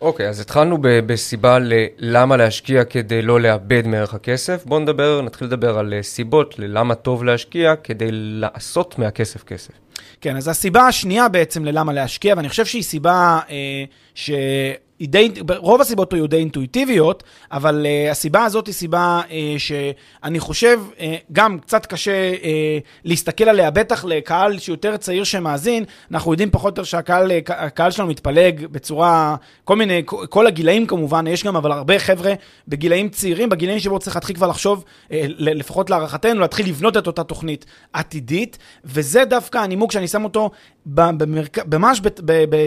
אוקיי, 0.00 0.26
okay, 0.26 0.28
אז 0.28 0.40
התחלנו 0.40 0.78
ב- 0.78 0.88
בסיבה 0.88 1.58
ללמה 1.98 2.36
להשקיע 2.36 2.84
כדי 2.84 3.22
לא 3.22 3.40
לאבד 3.40 3.86
מערך 3.86 4.14
הכסף. 4.14 4.64
בואו 4.64 4.80
נדבר, 4.80 5.22
נתחיל 5.22 5.46
לדבר 5.46 5.78
על 5.78 5.94
סיבות 6.02 6.58
ללמה 6.58 6.94
טוב 6.94 7.24
להשקיע 7.24 7.76
כדי 7.76 8.08
לעשות 8.12 8.98
מהכסף 8.98 9.42
כסף. 9.44 9.72
כן, 10.20 10.36
אז 10.36 10.48
הסיבה 10.48 10.86
השנייה 10.86 11.28
בעצם 11.28 11.64
ללמה 11.64 11.92
להשקיע, 11.92 12.34
ואני 12.36 12.48
חושב 12.48 12.64
שהיא 12.64 12.82
סיבה 12.82 13.40
אה, 13.50 13.84
ש... 14.14 14.30
היא 14.98 15.08
די, 15.08 15.32
רוב 15.56 15.80
הסיבות 15.80 16.10
פה 16.10 16.16
היו 16.16 16.26
די 16.26 16.36
אינטואיטיביות, 16.36 17.22
אבל 17.52 17.86
uh, 17.86 18.10
הסיבה 18.10 18.44
הזאת 18.44 18.66
היא 18.66 18.74
סיבה 18.74 19.20
uh, 19.28 19.30
שאני 19.58 20.40
חושב, 20.40 20.80
uh, 20.96 21.00
גם 21.32 21.58
קצת 21.58 21.86
קשה 21.86 22.32
uh, 22.34 22.46
להסתכל 23.04 23.44
עליה, 23.44 23.70
בטח 23.70 24.04
לקהל 24.04 24.58
שיותר 24.58 24.96
צעיר 24.96 25.24
שמאזין, 25.24 25.84
אנחנו 26.10 26.32
יודעים 26.32 26.50
פחות 26.50 26.78
או 26.78 26.82
יותר 26.82 26.84
שהקהל 26.84 27.90
שלנו 27.90 28.08
מתפלג 28.08 28.66
בצורה, 28.66 29.36
כל 29.64 29.76
מיני, 29.76 30.02
כל 30.06 30.46
הגילאים 30.46 30.86
כמובן, 30.86 31.26
יש 31.26 31.44
גם 31.44 31.56
אבל 31.56 31.72
הרבה 31.72 31.98
חבר'ה 31.98 32.32
בגילאים 32.68 33.08
צעירים, 33.08 33.48
בגילאים 33.48 33.78
שבו 33.78 33.98
צריך 33.98 34.16
להתחיל 34.16 34.36
כבר 34.36 34.46
לחשוב, 34.46 34.84
uh, 35.08 35.12
לפחות 35.38 35.90
להערכתנו, 35.90 36.40
להתחיל 36.40 36.68
לבנות 36.68 36.96
את 36.96 37.06
אותה 37.06 37.24
תוכנית 37.24 37.66
עתידית, 37.92 38.58
וזה 38.84 39.24
דווקא 39.24 39.58
הנימוק 39.58 39.92
שאני 39.92 40.08
שם 40.08 40.24
אותו. 40.24 40.50
ממש 41.66 42.00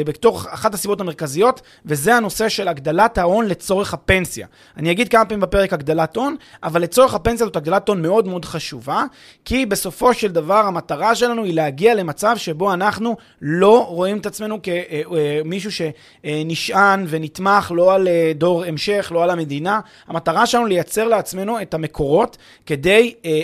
בתוך 0.05 0.48
אחת 0.50 0.74
הסיבות 0.74 1.01
המרכזיות, 1.01 1.62
וזה 1.86 2.18
הנושא 2.19 2.49
של 2.49 2.67
הגדלת 2.67 3.17
ההון 3.17 3.45
לצורך 3.45 3.93
הפנסיה. 3.93 4.47
אני 4.77 4.91
אגיד 4.91 5.09
כמה 5.09 5.25
פעמים 5.25 5.39
בפרק 5.39 5.73
הגדלת 5.73 6.15
הון, 6.15 6.35
אבל 6.63 6.81
לצורך 6.81 7.13
הפנסיה 7.13 7.45
זאת 7.45 7.55
הגדלת 7.55 7.88
הון 7.88 8.01
מאוד 8.01 8.27
מאוד 8.27 8.45
חשובה, 8.45 9.03
כי 9.45 9.65
בסופו 9.65 10.13
של 10.13 10.31
דבר 10.31 10.55
המטרה 10.65 11.15
שלנו 11.15 11.43
היא 11.43 11.53
להגיע 11.53 11.95
למצב 11.95 12.38
שבו 12.38 12.73
אנחנו 12.73 13.17
לא 13.41 13.85
רואים 13.88 14.17
את 14.17 14.25
עצמנו 14.25 14.59
כמישהו 14.63 15.71
שנשען 15.71 17.05
ונתמך 17.09 17.71
לא 17.75 17.93
על 17.93 18.07
אה, 18.07 18.31
דור 18.35 18.63
המשך, 18.63 19.11
לא 19.15 19.23
על 19.23 19.29
המדינה. 19.29 19.79
המטרה 20.07 20.45
שלנו 20.45 20.65
לייצר 20.65 21.07
לעצמנו 21.07 21.61
את 21.61 21.73
המקורות 21.73 22.38
כדי, 22.65 23.13
אה, 23.25 23.41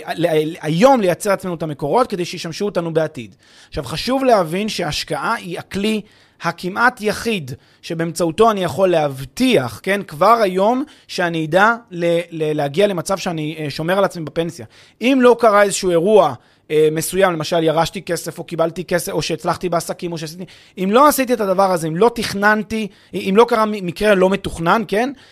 היום 0.60 1.00
לייצר 1.00 1.30
לעצמנו 1.30 1.54
את 1.54 1.62
המקורות 1.62 2.06
כדי 2.06 2.24
שישמשו 2.24 2.64
אותנו 2.64 2.94
בעתיד. 2.94 3.34
עכשיו 3.68 3.84
חשוב 3.84 4.24
להבין 4.24 4.68
שהשקעה 4.68 5.34
היא 5.34 5.58
הכלי 5.58 6.00
הכמעט 6.42 7.00
יחיד 7.00 7.50
שבאמצעותו 7.82 8.50
אני 8.50 8.64
יכול 8.64 8.88
להבטיח, 8.88 9.80
כן, 9.82 10.02
כבר 10.02 10.38
היום, 10.42 10.84
שאני 11.08 11.44
אדע 11.44 11.74
ל- 11.90 12.20
ל- 12.30 12.56
להגיע 12.56 12.86
למצב 12.86 13.18
שאני 13.18 13.56
uh, 13.58 13.70
שומר 13.70 13.98
על 13.98 14.04
עצמי 14.04 14.24
בפנסיה. 14.24 14.66
אם 15.00 15.18
לא 15.22 15.36
קרה 15.40 15.62
איזשהו 15.62 15.90
אירוע 15.90 16.34
uh, 16.34 16.72
מסוים, 16.92 17.32
למשל 17.32 17.62
ירשתי 17.62 18.02
כסף 18.02 18.38
או 18.38 18.44
קיבלתי 18.44 18.84
כסף 18.84 19.12
או 19.12 19.22
שהצלחתי 19.22 19.68
בעסקים 19.68 20.12
או 20.12 20.18
שעשיתי, 20.18 20.44
אם 20.78 20.88
לא 20.92 21.08
עשיתי 21.08 21.32
את 21.32 21.40
הדבר 21.40 21.72
הזה, 21.72 21.88
אם 21.88 21.96
לא 21.96 22.10
תכננתי, 22.14 22.88
אם 23.14 23.34
לא 23.36 23.46
קרה 23.48 23.64
מקרה 23.66 24.14
לא 24.14 24.30
מתוכנן, 24.30 24.82
כן, 24.88 25.12
אה, 25.12 25.22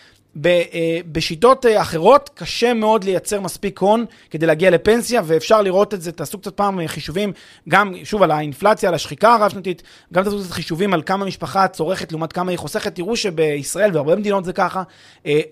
בשיטות 1.11 1.65
אה, 1.65 1.81
אחרות 1.81 2.29
קשה 2.33 2.73
מאוד 2.73 3.03
לייצר 3.03 3.41
מספיק 3.41 3.79
הון 3.79 4.05
כדי 4.29 4.45
להגיע 4.45 4.69
לפנסיה, 4.69 5.21
ואפשר 5.25 5.61
לראות 5.61 5.93
את 5.93 6.01
זה, 6.01 6.11
תעשו 6.11 6.39
קצת 6.39 6.53
פעם 6.53 6.79
אה, 6.79 6.87
חישובים, 6.87 7.33
גם, 7.69 7.93
שוב, 8.03 8.23
על 8.23 8.31
האינפלציה, 8.31 8.89
על 8.89 8.95
השחיקה 8.95 9.33
הרב-שנתית, 9.33 9.83
גם 10.13 10.23
תעשו 10.23 10.39
קצת 10.39 10.51
חישובים 10.51 10.93
על 10.93 11.01
כמה 11.05 11.25
משפחה 11.25 11.67
צורכת 11.67 12.11
לעומת 12.11 12.33
כמה 12.33 12.51
היא 12.51 12.57
חוסכת. 12.57 12.95
תראו 12.95 13.15
שבישראל, 13.15 13.89
והרבה 13.93 14.15
מדינות 14.15 14.45
זה 14.45 14.53
ככה, 14.53 14.83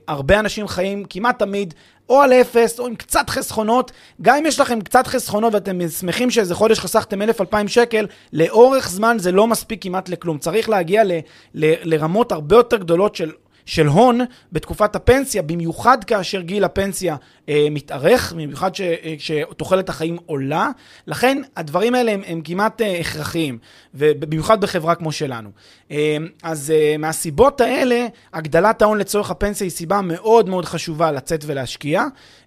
הרבה 0.08 0.40
אנשים 0.40 0.68
חיים 0.68 1.06
כמעט 1.10 1.40
תמיד 1.40 1.74
או 2.10 2.22
על 2.22 2.34
אפס, 2.34 2.80
או 2.80 2.88
עם 2.88 2.96
קצת 2.96 3.30
חסכונות. 3.30 3.92
גם 4.22 4.36
אם 4.36 4.46
יש 4.46 4.60
לכם 4.60 4.82
קצת 4.82 5.08
חסכונות 5.08 5.54
ואתם 5.54 5.90
שמחים 5.90 6.32
שאיזה 6.32 6.56
חודש 6.56 6.80
חסכתם 6.80 7.22
1,000-2,000 7.22 7.68
שקל, 7.68 8.08
לאורך 8.34 8.90
זמן 8.90 9.18
זה 9.20 9.32
לא 9.32 9.48
מספיק 9.48 9.84
כמעט 9.84 10.10
לכלום. 10.10 10.38
צריך 10.38 10.70
להגיע 10.70 11.04
ל, 11.04 11.12
ל, 11.54 11.74
לרמות 11.84 12.32
הרבה 12.32 12.56
יותר 12.56 12.78
גדולות 12.78 13.16
של 13.16 13.32
של 13.66 13.88
הון 13.88 14.20
בתקופת 14.52 14.96
הפנסיה, 14.96 15.42
במיוחד 15.42 16.04
כאשר 16.04 16.42
גיל 16.42 16.64
הפנסיה 16.64 17.16
אה, 17.50 17.68
מתארך, 17.72 18.34
במיוחד 18.34 18.72
כשתוחלת 19.18 19.90
אה, 19.90 19.96
החיים 19.96 20.18
עולה. 20.26 20.70
לכן 21.08 21.42
הדברים 21.58 21.96
האלה 21.96 22.12
הם, 22.12 22.22
הם 22.26 22.42
כמעט 22.42 22.82
אה, 22.82 23.00
הכרחיים, 23.00 23.58
ובמיוחד 23.94 24.62
בחברה 24.62 24.96
כמו 24.96 25.12
שלנו. 25.12 25.50
אה, 25.92 26.18
אז 26.44 26.72
אה, 26.76 26.96
מהסיבות 26.98 27.62
האלה, 27.62 28.08
הגדלת 28.34 28.82
ההון 28.82 28.98
לצורך 28.98 29.32
הפנסיה 29.32 29.66
היא 29.66 29.72
סיבה 29.72 30.02
מאוד 30.02 30.50
מאוד 30.50 30.66
חשובה 30.66 31.12
לצאת 31.12 31.44
ולהשקיע. 31.46 32.04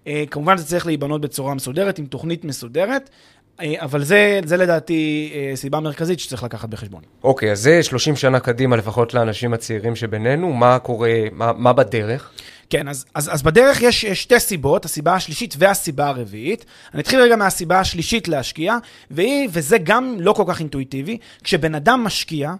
אה, 0.07 0.23
כמובן 0.31 0.57
זה 0.57 0.65
צריך 0.65 0.85
להיבנות 0.85 1.21
בצורה 1.21 1.53
מסודרת, 1.53 1.99
עם 1.99 2.05
תוכנית 2.05 2.45
מסודרת. 2.45 3.09
אה, 3.61 3.73
אבל 3.79 4.03
זה, 4.03 4.39
זה 4.45 4.57
לדעתי 4.57 5.31
אה, 5.35 5.55
סיבה 5.55 5.79
מרכזית 5.79 6.19
שצריך 6.19 6.43
לקחת 6.43 6.69
בחשבון. 6.69 7.01
אוקיי, 7.23 7.51
אז 7.51 7.59
זה 7.59 7.83
30 7.83 8.15
שנה 8.15 8.39
קדימה, 8.39 8.75
לפחות 8.75 9.13
לאנשים 9.13 9.53
הצעירים 9.53 9.95
שבינינו, 9.95 10.53
מה 10.53 10.79
קורה, 10.79 11.13
מה, 11.31 11.51
מה 11.53 11.73
בדרך? 11.73 12.31
כן, 12.69 12.87
אז, 12.87 13.05
אז, 13.15 13.33
אז 13.33 13.41
בדרך 13.41 13.81
יש 13.81 14.05
שתי 14.05 14.39
סיבות, 14.39 14.85
הסיבה 14.85 15.13
השלישית 15.13 15.55
והסיבה 15.57 16.07
הרביעית. 16.07 16.65
אני 16.93 17.01
אתחיל 17.01 17.21
רגע 17.21 17.35
מהסיבה 17.35 17.79
השלישית 17.79 18.27
להשקיע, 18.27 18.77
והיא, 19.11 19.49
וזה 19.51 19.77
גם 19.77 20.15
לא 20.19 20.33
כל 20.33 20.43
כך 20.47 20.59
אינטואיטיבי, 20.59 21.17
כשבן 21.43 21.75
אדם 21.75 22.03
משקיע, 22.03 22.53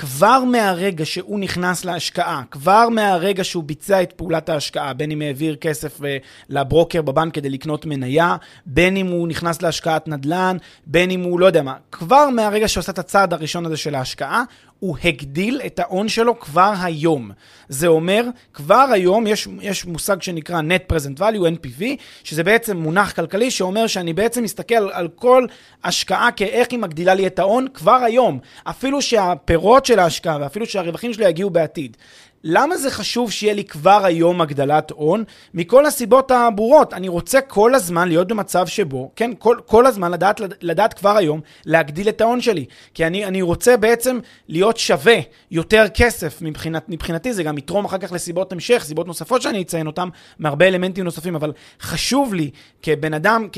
כבר 0.00 0.44
מהרגע 0.44 1.04
שהוא 1.04 1.40
נכנס 1.40 1.84
להשקעה, 1.84 2.42
כבר 2.50 2.88
מהרגע 2.88 3.44
שהוא 3.44 3.64
ביצע 3.64 4.02
את 4.02 4.12
פעולת 4.12 4.48
ההשקעה, 4.48 4.92
בין 4.92 5.10
אם 5.10 5.22
העביר 5.22 5.56
כסף 5.56 6.04
אה, 6.04 6.16
לברוקר 6.48 7.02
בבנק 7.02 7.34
כדי 7.34 7.50
לקנות 7.50 7.86
מניה, 7.86 8.36
בין 8.66 8.96
אם 8.96 9.06
הוא 9.06 9.28
נכנס 9.28 9.62
להשקעת 9.62 10.08
נדל"ן, 10.08 10.56
בין 10.86 11.10
אם 11.10 11.22
הוא 11.22 11.40
לא 11.40 11.46
יודע 11.46 11.62
מה, 11.62 11.74
כבר 11.92 12.28
מהרגע 12.28 12.68
שעושה 12.68 12.92
את 12.92 12.98
הצעד 12.98 13.32
הראשון 13.32 13.66
הזה 13.66 13.76
של 13.76 13.94
ההשקעה, 13.94 14.44
הוא 14.80 14.96
הגדיל 15.04 15.60
את 15.66 15.78
ההון 15.78 16.08
שלו 16.08 16.40
כבר 16.40 16.72
היום. 16.82 17.30
זה 17.68 17.86
אומר, 17.86 18.24
כבר 18.54 18.86
היום 18.92 19.26
יש, 19.26 19.48
יש 19.60 19.84
מושג 19.84 20.22
שנקרא 20.22 20.60
Net 20.60 20.92
Present 20.92 21.20
Value, 21.20 21.56
NPV, 21.58 21.82
שזה 22.24 22.44
בעצם 22.44 22.76
מונח 22.76 23.12
כלכלי 23.12 23.50
שאומר 23.50 23.86
שאני 23.86 24.12
בעצם 24.12 24.42
מסתכל 24.42 24.74
על, 24.74 25.08
כל 25.08 25.46
השקעה 25.84 26.32
כאיך 26.32 26.68
היא 26.70 26.78
מגדילה 26.78 27.14
לי 27.14 27.26
את 27.26 27.38
ההון 27.38 27.66
כבר 27.74 28.00
היום. 28.04 28.38
אפילו 28.64 29.02
שהפירות 29.02 29.86
של 29.86 29.98
ההשקעה 29.98 30.38
ואפילו 30.40 30.66
שהרווחים 30.66 31.12
שלו 31.12 31.24
יגיעו 31.24 31.50
בעתיד. 31.50 31.96
למה 32.44 32.76
זה 32.76 32.90
חשוב 32.90 33.30
שיהיה 33.32 33.54
לי 33.54 33.64
כבר 33.64 34.04
היום 34.04 34.40
הגדלת 34.40 34.90
הון? 34.90 35.24
מכל 35.54 35.86
הסיבות 35.86 36.30
הברורות. 36.30 36.94
אני 36.94 37.08
רוצה 37.08 37.40
כל 37.40 37.74
הזמן 37.74 38.08
להיות 38.08 38.28
במצב 38.28 38.66
שבו, 38.66 39.10
כן, 39.16 39.30
כל, 39.38 39.56
כל 39.66 39.86
הזמן 39.86 40.10
לדעת, 40.12 40.40
לדעת 40.60 40.94
כבר 40.94 41.16
היום 41.16 41.40
להגדיל 41.66 42.08
את 42.08 42.20
ההון 42.20 42.40
שלי. 42.40 42.64
כי 42.94 43.06
אני, 43.06 43.24
אני 43.24 43.42
רוצה 43.42 43.76
בעצם 43.76 44.18
להיות 44.48 44.76
שווה 44.76 45.16
יותר 45.50 45.84
כסף 45.94 46.42
מבחינת, 46.42 46.88
מבחינתי, 46.88 47.32
זה 47.32 47.42
גם 47.42 47.58
יתרום 47.58 47.84
אחר 47.84 47.98
כך 47.98 48.12
לסיבות 48.12 48.52
המשך, 48.52 48.82
סיבות 48.84 49.06
נוספות 49.06 49.42
שאני 49.42 49.62
אציין 49.62 49.86
אותן, 49.86 50.08
מהרבה 50.38 50.68
אלמנטים 50.68 51.04
נוספים, 51.04 51.34
אבל 51.34 51.52
חשוב 51.80 52.34
לי 52.34 52.50
כבן 52.82 53.14
אדם, 53.14 53.48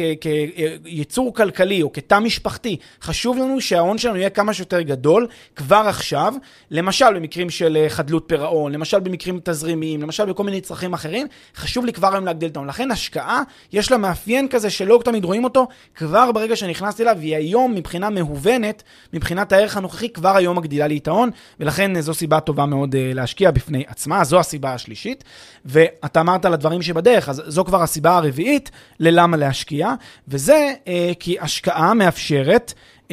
כיצור 0.84 1.34
כלכלי 1.34 1.82
או 1.82 1.92
כתא 1.92 2.18
משפחתי, 2.18 2.76
חשוב 3.02 3.38
לנו 3.38 3.60
שההון 3.60 3.98
שלנו 3.98 4.16
יהיה 4.16 4.30
כמה 4.30 4.54
שיותר 4.54 4.80
גדול 4.80 5.26
כבר 5.56 5.84
עכשיו, 5.88 6.34
למשל 6.70 7.14
במקרים 7.14 7.50
של 7.50 7.76
אה, 7.76 7.88
חדלות 7.88 8.24
פירעון. 8.26 8.71
למשל 8.72 9.00
במקרים 9.00 9.40
תזרימיים, 9.44 10.02
למשל 10.02 10.24
בכל 10.24 10.44
מיני 10.44 10.60
צרכים 10.60 10.92
אחרים, 10.92 11.26
חשוב 11.56 11.84
לי 11.84 11.92
כבר 11.92 12.12
היום 12.14 12.24
להגדיל 12.24 12.48
את 12.48 12.56
ההון. 12.56 12.68
לכן 12.68 12.90
השקעה, 12.90 13.42
יש 13.72 13.90
לה 13.90 13.96
מאפיין 13.96 14.48
כזה 14.48 14.70
שלא 14.70 15.00
תמיד 15.04 15.24
רואים 15.24 15.44
אותו, 15.44 15.68
כבר 15.94 16.32
ברגע 16.32 16.56
שנכנסתי 16.56 17.02
אליו, 17.02 17.16
היא 17.20 17.36
היום 17.36 17.74
מבחינה 17.74 18.10
מהוונת, 18.10 18.82
מבחינת 19.12 19.52
הערך 19.52 19.76
הנוכחי, 19.76 20.08
כבר 20.08 20.36
היום 20.36 20.58
מגדילה 20.58 20.86
לי 20.86 20.98
את 20.98 21.08
ההון, 21.08 21.30
ולכן 21.60 22.00
זו 22.00 22.14
סיבה 22.14 22.40
טובה 22.40 22.66
מאוד 22.66 22.94
uh, 22.94 22.98
להשקיע 23.14 23.50
בפני 23.50 23.84
עצמה, 23.86 24.24
זו 24.24 24.40
הסיבה 24.40 24.74
השלישית. 24.74 25.24
ואתה 25.64 26.20
אמרת 26.20 26.44
על 26.44 26.54
הדברים 26.54 26.82
שבדרך, 26.82 27.28
אז 27.28 27.42
זו 27.46 27.64
כבר 27.64 27.82
הסיבה 27.82 28.16
הרביעית 28.16 28.70
ללמה 29.00 29.36
להשקיע, 29.36 29.94
וזה 30.28 30.72
uh, 30.84 30.88
כי 31.20 31.36
השקעה 31.40 31.94
מאפשרת 31.94 32.72
uh, 33.08 33.12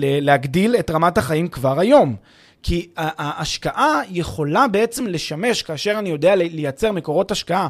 להגדיל 0.00 0.76
את 0.76 0.90
רמת 0.90 1.18
החיים 1.18 1.48
כבר 1.48 1.80
היום. 1.80 2.16
כי 2.62 2.88
ההשקעה 2.96 4.00
יכולה 4.10 4.68
בעצם 4.68 5.06
לשמש, 5.06 5.62
כאשר 5.62 5.98
אני 5.98 6.08
יודע 6.08 6.36
לייצר 6.36 6.92
מקורות 6.92 7.30
השקעה 7.30 7.68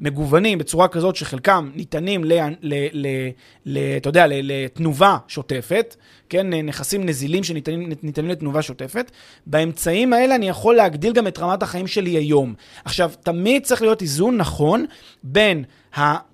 מגוונים 0.00 0.58
בצורה 0.58 0.88
כזאת 0.88 1.16
שחלקם 1.16 1.70
ניתנים, 1.74 2.24
ל, 2.24 2.32
ל, 2.62 2.74
ל, 2.92 3.06
ל, 3.66 3.78
אתה 3.96 4.08
יודע, 4.08 4.24
לתנובה 4.28 5.16
שוטפת, 5.28 5.96
כן, 6.28 6.54
נכסים 6.54 7.06
נזילים 7.06 7.44
שניתנים 7.44 8.28
לתנובה 8.28 8.62
שוטפת, 8.62 9.10
באמצעים 9.46 10.12
האלה 10.12 10.34
אני 10.34 10.48
יכול 10.48 10.74
להגדיל 10.74 11.12
גם 11.12 11.26
את 11.26 11.38
רמת 11.38 11.62
החיים 11.62 11.86
שלי 11.86 12.10
היום. 12.10 12.54
עכשיו, 12.84 13.10
תמיד 13.22 13.64
צריך 13.64 13.82
להיות 13.82 14.02
איזון 14.02 14.36
נכון 14.36 14.86
בין 15.22 15.64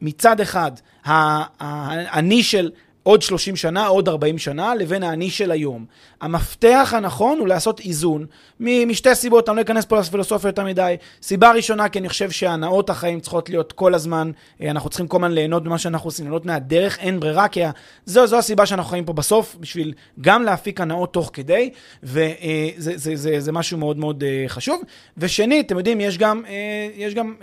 מצד 0.02 0.40
אחד, 0.40 0.72
האני 1.04 2.42
של 2.42 2.70
עוד 3.04 3.22
30 3.22 3.56
שנה, 3.56 3.86
עוד 3.86 4.08
40 4.08 4.38
שנה, 4.38 4.74
לבין 4.74 5.02
האני 5.02 5.30
של 5.30 5.50
היום. 5.50 5.84
המפתח 6.20 6.92
הנכון 6.96 7.38
הוא 7.38 7.48
לעשות 7.48 7.80
איזון, 7.80 8.26
משתי 8.60 9.14
סיבות, 9.14 9.48
אני 9.48 9.56
לא 9.56 9.62
אכנס 9.62 9.84
פה 9.84 9.98
לפילוסופיה 9.98 10.48
יותר 10.48 10.64
מדי. 10.64 10.96
סיבה 11.22 11.52
ראשונה, 11.52 11.88
כי 11.88 11.98
אני 11.98 12.08
חושב 12.08 12.30
שהנאות 12.30 12.90
החיים 12.90 13.20
צריכות 13.20 13.50
להיות 13.50 13.72
כל 13.72 13.94
הזמן, 13.94 14.30
אה, 14.60 14.70
אנחנו 14.70 14.90
צריכים 14.90 15.08
כל 15.08 15.16
הזמן 15.16 15.32
ליהנות 15.32 15.64
ממה 15.64 15.78
שאנחנו 15.78 16.08
עושים, 16.08 16.24
ליהנות 16.24 16.46
מהדרך, 16.46 16.98
אין 16.98 17.20
ברירה, 17.20 17.48
כי 17.48 17.60
זו, 18.06 18.26
זו 18.26 18.38
הסיבה 18.38 18.66
שאנחנו 18.66 18.90
חיים 18.90 19.04
פה 19.04 19.12
בסוף, 19.12 19.56
בשביל 19.60 19.92
גם 20.20 20.42
להפיק 20.42 20.80
הנאות 20.80 21.12
תוך 21.12 21.30
כדי, 21.32 21.70
וזה 22.02 22.34
זה, 22.76 22.92
זה, 22.96 23.16
זה, 23.16 23.40
זה 23.40 23.52
משהו 23.52 23.78
מאוד 23.78 23.98
מאוד 23.98 24.24
אה, 24.24 24.44
חשוב. 24.48 24.82
ושנית, 25.18 25.66
אתם 25.66 25.78
יודעים, 25.78 26.00
יש 26.00 26.18
גם, 26.18 26.42
אה, 26.48 26.88
יש 26.96 27.14
גם 27.14 27.34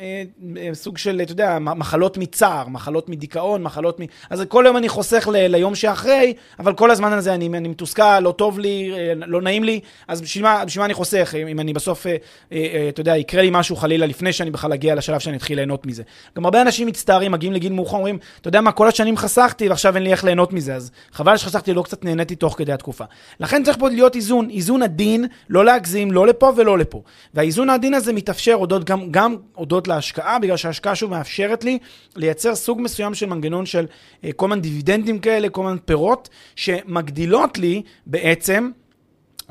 סוג 0.73 0.97
של, 0.97 1.21
אתה 1.23 1.31
יודע, 1.31 1.59
מחלות 1.59 2.17
מצער, 2.17 2.67
מחלות 2.67 3.09
מדיכאון, 3.09 3.63
מחלות 3.63 3.99
מ... 3.99 4.03
אז 4.29 4.43
כל 4.47 4.63
יום 4.67 4.77
אני 4.77 4.89
חוסך 4.89 5.29
ל, 5.33 5.50
ליום 5.51 5.75
שאחרי, 5.75 6.33
אבל 6.59 6.73
כל 6.73 6.91
הזמן 6.91 7.13
הזה 7.13 7.33
אני, 7.33 7.47
אני 7.47 7.67
מתוסכל, 7.67 8.19
לא 8.19 8.31
טוב 8.31 8.59
לי, 8.59 8.91
לא 9.15 9.41
נעים 9.41 9.63
לי, 9.63 9.79
אז 10.07 10.21
בשביל 10.21 10.43
מה, 10.43 10.65
בשביל 10.65 10.81
מה 10.81 10.85
אני 10.85 10.93
חוסך, 10.93 11.35
אם 11.51 11.59
אני 11.59 11.73
בסוף, 11.73 12.07
אה, 12.07 12.15
אה, 12.51 12.85
אתה 12.89 13.01
יודע, 13.01 13.17
יקרה 13.17 13.41
לי 13.41 13.49
משהו 13.51 13.75
חלילה 13.75 14.05
לפני 14.05 14.33
שאני 14.33 14.51
בכלל 14.51 14.73
אגיע 14.73 14.95
לשלב 14.95 15.19
שאני 15.19 15.37
אתחיל 15.37 15.55
ליהנות 15.57 15.85
מזה. 15.85 16.03
גם 16.37 16.45
הרבה 16.45 16.61
אנשים 16.61 16.87
מצטערים, 16.87 17.31
מגיעים 17.31 17.53
לגיל 17.53 17.73
מאוחר, 17.73 17.97
אומרים, 17.97 18.17
אתה 18.41 18.47
יודע 18.47 18.61
מה, 18.61 18.71
כל 18.71 18.87
השנים 18.87 19.17
חסכתי 19.17 19.69
ועכשיו 19.69 19.95
אין 19.95 20.03
לי 20.03 20.11
איך 20.11 20.23
ליהנות 20.23 20.53
מזה, 20.53 20.75
אז 20.75 20.91
חבל 21.11 21.37
שחסכתי, 21.37 21.73
לא 21.73 21.81
קצת 21.81 22.05
נהניתי 22.05 22.35
תוך 22.35 22.57
כדי 22.57 22.73
התקופה. 22.73 23.03
לכן 23.39 23.63
צריך 23.63 23.77
פה 23.77 23.89
להיות 23.89 24.15
איזון, 24.15 24.49
איזון 24.49 24.83
עדין, 24.83 25.25
לא 25.49 25.65
להגזים, 25.65 26.11
לא 26.11 26.27
לפה 26.27 26.51
ולא 26.55 26.77
לפה. 26.77 27.01
והאיזון 27.33 27.69
העדין 27.69 27.93
הזה 27.93 28.13
מתאפשר 28.13 28.53
הודות 28.53 28.83
גם, 28.83 29.11
גם 29.11 29.35
הודות 29.55 29.87
להשקעה, 29.87 30.39
בגלל 30.39 30.57
שההשקעה 30.57 30.95
שוב 30.95 31.11
מאפשרת 31.11 31.63
לי 31.63 31.77
לייצר 32.15 32.55
סוג 32.55 32.81
מסוים 32.81 33.13
של 33.13 33.25
מנגנון 33.25 33.65
של 33.65 33.85
אה, 34.23 34.29
כל 34.35 34.47
מיני 34.47 34.61
דיבידנדים 34.61 35.19
כאלה, 35.19 35.40
כל 35.49 35.63
מיני 35.63 35.79
פירות, 35.85 36.29
שמגדילות 36.55 37.57
לי 37.57 37.81
בעצם 38.05 38.69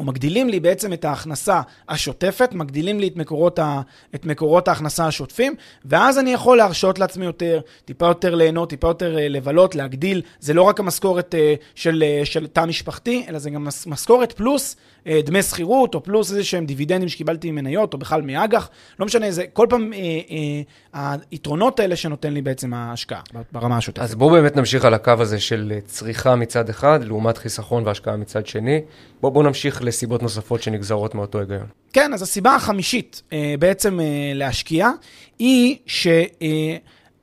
או 0.01 0.05
מגדילים 0.05 0.49
לי 0.49 0.61
בעצם 0.61 0.93
את 0.93 1.05
ההכנסה 1.05 1.61
השוטפת, 1.89 2.53
מגדילים 2.53 3.01
לי 3.01 3.09
את 3.09 3.17
מקורות, 3.17 3.59
ה, 3.59 3.81
את 4.15 4.25
מקורות 4.25 4.69
ההכנסה 4.69 5.07
השוטפים, 5.07 5.55
ואז 5.85 6.19
אני 6.19 6.33
יכול 6.33 6.57
להרשות 6.57 6.99
לעצמי 6.99 7.25
יותר, 7.25 7.61
טיפה 7.85 8.07
יותר 8.07 8.35
ליהנות, 8.35 8.71
טיפה 8.71 8.89
יותר 8.89 9.17
uh, 9.17 9.19
לבלות, 9.19 9.75
להגדיל. 9.75 10.23
זה 10.41 10.55
לא 10.55 10.63
רק 10.63 10.81
המשכורת 10.81 11.35
uh, 11.35 11.63
של, 11.75 12.05
uh, 12.23 12.25
של 12.25 12.47
תא 12.47 12.65
משפחתי, 12.65 13.25
אלא 13.29 13.39
זה 13.39 13.51
גם 13.51 13.69
משכורת 13.87 14.33
פלוס 14.33 14.77
דמי 15.09 15.43
שכירות, 15.43 15.95
או 15.95 16.03
פלוס 16.03 16.31
איזה 16.31 16.45
שהם 16.45 16.67
דיבידנדים 16.67 17.09
שקיבלתי 17.09 17.51
ממניות, 17.51 17.93
או 17.93 17.99
בכלל 17.99 18.23
מאג"ח, 18.23 18.71
לא 18.99 19.07
משנה, 19.07 19.31
זה 19.31 19.45
כל 19.53 19.67
פעם 19.71 19.93
uh, 19.93 20.97
uh, 20.97 20.99
היתרונות 21.31 21.81
האלה 21.81 21.97
שנותן 21.97 22.33
לי 22.33 22.43
בעצם 22.43 22.75
ההשקעה 22.75 23.21
ברמה 23.53 23.77
השוטפת. 23.77 24.03
אז 24.03 24.15
בואו 24.15 24.31
באמת 24.31 24.57
נמשיך 24.57 24.85
על 24.85 24.95
הקו 24.95 25.15
הזה 25.19 25.41
של 25.41 25.73
צריכה 25.85 26.35
מצד 26.37 26.69
אחד, 26.69 27.05
לעומת 27.05 27.39
חיסכון 27.39 27.87
והשקעה 27.87 28.17
מצד 28.17 28.47
שני. 28.47 28.81
בואו 29.21 29.33
בוא 29.33 29.43
נמשיך 29.43 29.83
לסיבות 29.83 30.23
נוספות 30.23 30.63
שנגזרות 30.63 31.15
מאותו 31.15 31.41
היגיון. 31.41 31.67
כן, 31.93 32.13
אז 32.15 32.23
הסיבה 32.23 32.55
החמישית 32.55 33.23
אה, 33.33 33.55
בעצם 33.59 34.01
אה, 34.01 34.33
להשקיע 34.35 34.91
היא 35.39 35.77
שהיא 35.87 36.29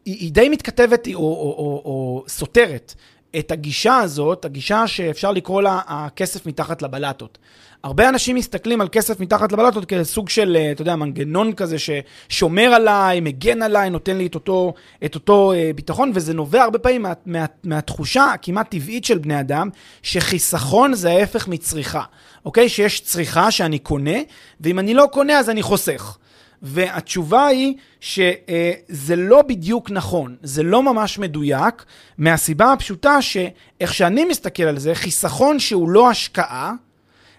אה, 0.08 0.30
די 0.32 0.50
מתכתבת 0.50 1.08
או, 1.08 1.20
או, 1.20 1.24
או, 1.24 1.82
או 1.86 2.24
סותרת 2.28 2.96
את 3.40 3.52
הגישה 3.52 3.98
הזאת, 3.98 4.46
הגישה 4.46 4.88
שאפשר 4.88 5.32
לקרוא 5.32 5.62
לה 5.62 5.82
הכסף 5.88 6.46
מתחת 6.46 6.82
לבלטות. 6.82 7.38
הרבה 7.88 8.10
אנשים 8.10 8.36
מסתכלים 8.36 8.82
על 8.82 8.88
כסף 8.92 9.20
מתחת 9.20 9.52
לבלטות 9.52 9.86
כסוג 9.86 10.30
של, 10.30 10.58
אה, 10.60 10.72
אתה 10.72 10.82
יודע, 10.82 10.96
מנגנון 10.96 11.54
כזה 11.54 11.76
ששומר 11.80 12.64
עליי, 12.64 13.20
מגן 13.20 13.62
עליי, 13.62 13.90
נותן 13.90 14.18
לי 14.18 14.28
את 14.28 14.36
אותו, 14.36 14.74
את 15.06 15.16
אותו 15.16 15.54
אה, 15.54 15.72
ביטחון, 15.76 16.12
וזה 16.14 16.34
נובע 16.34 16.64
הרבה 16.64 16.80
פעמים 16.80 17.02
מה, 17.02 17.14
מה, 17.26 17.46
מהתחושה 17.64 18.26
הכמעט 18.26 18.72
טבעית 18.72 19.06
של 19.06 19.18
בני 19.18 19.40
אדם, 19.40 19.70
שחיסכון 20.02 20.94
זה 20.94 21.10
ההפך 21.12 21.48
מצריכה, 21.48 22.04
אוקיי? 22.46 22.70
שיש 22.70 23.02
צריכה 23.02 23.52
שאני 23.52 23.80
קונה, 23.80 24.18
ואם 24.62 24.80
אני 24.80 24.94
לא 24.94 25.08
קונה 25.12 25.40
אז 25.40 25.50
אני 25.50 25.62
חוסך. 25.62 26.18
והתשובה 26.62 27.46
היא 27.46 27.76
שזה 28.00 29.16
לא 29.16 29.42
בדיוק 29.42 29.92
נכון, 29.92 30.36
זה 30.44 30.64
לא 30.64 30.84
ממש 30.84 31.20
מדויק, 31.20 31.86
מהסיבה 32.18 32.74
הפשוטה 32.74 33.22
שאיך 33.22 33.94
שאני 33.94 34.26
מסתכל 34.26 34.64
על 34.64 34.80
זה, 34.80 34.96
חיסכון 34.96 35.60
שהוא 35.60 35.90
לא 35.90 36.10
השקעה, 36.10 36.74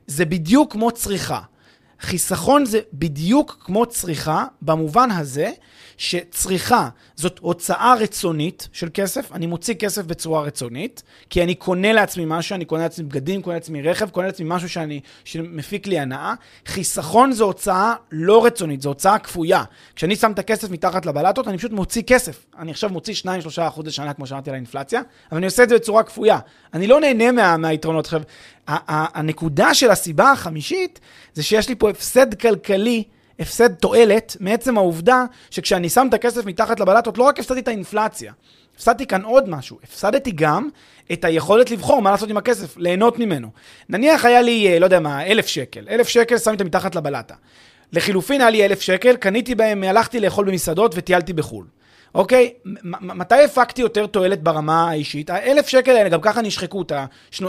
זה 0.09 0.25
בדיוק 0.25 0.73
כמו 0.73 0.91
צריכה. 0.91 1.41
חיסכון 2.01 2.65
זה 2.65 2.81
בדיוק 2.93 3.57
כמו 3.61 3.87
צריכה, 3.87 4.45
במובן 4.63 5.11
הזה 5.11 5.51
שצריכה 5.99 6.89
זאת 7.17 7.39
הוצאה 7.39 7.95
רצונית 7.95 8.69
של 8.73 8.89
כסף, 8.95 9.33
אני 9.33 9.47
מוציא 9.47 9.75
כסף 9.75 10.05
בצורה 10.05 10.43
רצונית, 10.43 11.03
כי 11.31 11.43
אני 11.43 11.55
קונה 11.55 11.93
לעצמי 11.93 12.25
משהו, 12.27 12.55
אני 12.55 12.65
קונה 12.65 12.83
לעצמי 12.83 13.05
בגדים, 13.05 13.43
קונה 13.43 13.57
לעצמי 13.57 13.83
רכב, 13.83 14.11
קונה 14.11 14.27
לעצמי 14.27 14.47
משהו 14.49 14.69
שאני, 14.69 15.01
שמפיק 15.25 15.87
לי 15.87 15.99
הנאה. 15.99 16.35
חיסכון 16.67 17.33
זו 17.33 17.45
הוצאה 17.45 17.95
לא 18.13 18.45
רצונית, 18.45 18.83
זו 18.83 18.89
הוצאה 18.89 19.19
כפויה. 19.19 19.65
כשאני 19.97 20.17
שם 20.17 20.33
את 20.33 20.39
הכסף 20.39 20.71
מתחת 20.71 21.07
לבלטות, 21.07 21.49
אני 21.49 21.59
פשוט 21.59 21.73
מוציא 21.73 22.03
כסף. 22.03 22.47
אני 22.59 22.71
עכשיו 22.71 22.91
מוציא 22.91 23.15
2-3% 23.59 23.83
לשנה, 23.85 24.15
כמו 24.15 24.27
שאמרתי 24.27 24.51
על 24.51 24.55
האינפלציה, 24.55 25.01
אבל 25.31 25.37
אני 25.37 25.47
עושה 25.47 25.63
את 25.63 25.69
זה 25.69 25.75
בצורה 25.75 26.03
כפויה. 26.03 26.39
אני 26.75 26.87
לא 26.87 27.01
נהנה 27.01 27.33
מה, 27.33 27.57
מהיתרונות. 27.57 28.05
עכשיו, 28.05 28.23
הנקודה 28.67 29.75
של 29.75 29.91
הסיבה 29.91 30.33
החמישית, 30.33 31.01
זה 31.35 31.43
שיש 31.43 31.69
לי 31.69 31.75
פה 31.75 31.91
הפסד 31.91 32.35
כלכלי. 32.35 33.05
הפסד 33.39 33.75
תועלת 33.75 34.37
מעצם 34.41 34.79
העובדה 34.79 35.25
שכשאני 35.51 35.89
שם 35.89 36.07
את 36.09 36.15
הכסף 36.15 36.47
מתחת 36.47 36.81
לבלטות, 36.81 37.19
לא 37.19 37.25
רק 37.25 37.39
הפסדתי 37.39 37.61
את 37.61 37.69
האינפלציה, 37.69 38.33
הפסדתי 38.77 39.07
כאן 39.07 39.23
עוד 39.23 39.49
משהו, 39.49 39.79
הפסדתי 39.85 40.31
גם 40.31 40.69
את 41.13 41.25
היכולת 41.25 41.71
לבחור 41.71 42.03
מה 42.03 42.11
לעשות 42.11 42.31
עם 42.31 42.37
הכסף, 42.37 42.77
ליהנות 42.77 43.19
ממנו. 43.19 43.49
נניח 43.89 44.25
היה 44.25 44.43
לי, 44.43 44.69
אה, 44.69 44.79
לא 44.79 44.85
יודע 44.85 45.01
מה, 45.01 45.27
אלף 45.27 45.47
שקל, 45.47 45.87
אלף 45.91 46.09
שקל 46.09 46.39
שמתי 46.39 46.65
מתחת 46.65 46.95
לבלטה. 46.95 47.35
לחילופין 47.93 48.41
היה 48.41 48.51
לי 48.51 48.65
אלף 48.65 48.81
שקל, 48.81 49.17
קניתי 49.17 49.55
בהם, 49.55 49.85
הלכתי 49.85 50.21
לאכול 50.21 50.47
במסעדות 50.47 50.93
וטיילתי 50.97 51.33
בחו"ל. 51.33 51.67
אוקיי? 52.15 52.53
מתי 53.01 53.45
הפקתי 53.45 53.83
יותר 53.83 54.07
תועלת 54.07 54.43
ברמה 54.43 54.91
האישית? 54.91 55.31
האלף 55.31 55.69
שקל 55.69 55.91
האלה, 55.91 56.09
גם 56.09 56.21
ככה 56.21 56.43
נשחקו 56.43 56.83
את 56.83 56.93
ה-2-3 56.93 57.43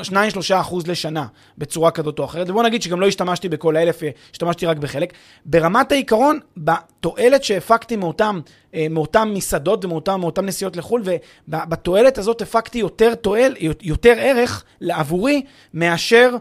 אחוז 0.60 0.88
לשנה 0.88 1.26
בצורה 1.58 1.92
כזאת 1.92 2.20
או 2.20 2.26
אחרת. 2.26 2.50
ובוא 2.50 2.64
נגיד 2.64 2.82
שגם 2.82 3.02
לא 3.02 3.08
השתמשתי 3.08 3.50
בכל 3.50 3.76
האלף, 3.76 4.02
השתמשתי 4.32 4.66
רק 4.66 4.78
בחלק. 4.78 5.14
ברמת 5.46 5.92
העיקרון, 5.92 6.40
בתועלת 6.58 7.44
שהפקתי 7.44 7.96
מאותם, 7.96 8.40
אה, 8.76 8.88
מאותם 8.90 9.32
מסעדות 9.34 9.86
ומאותם 9.86 10.46
נסיעות 10.46 10.78
לחו"ל, 10.78 11.04
ובתועלת 11.48 12.18
הזאת 12.18 12.42
הפקתי 12.42 12.78
יותר 12.78 13.16
תועל, 13.16 13.56
יותר 13.82 14.14
ערך 14.18 14.64
עבורי, 14.90 15.42
מאשר 15.74 16.36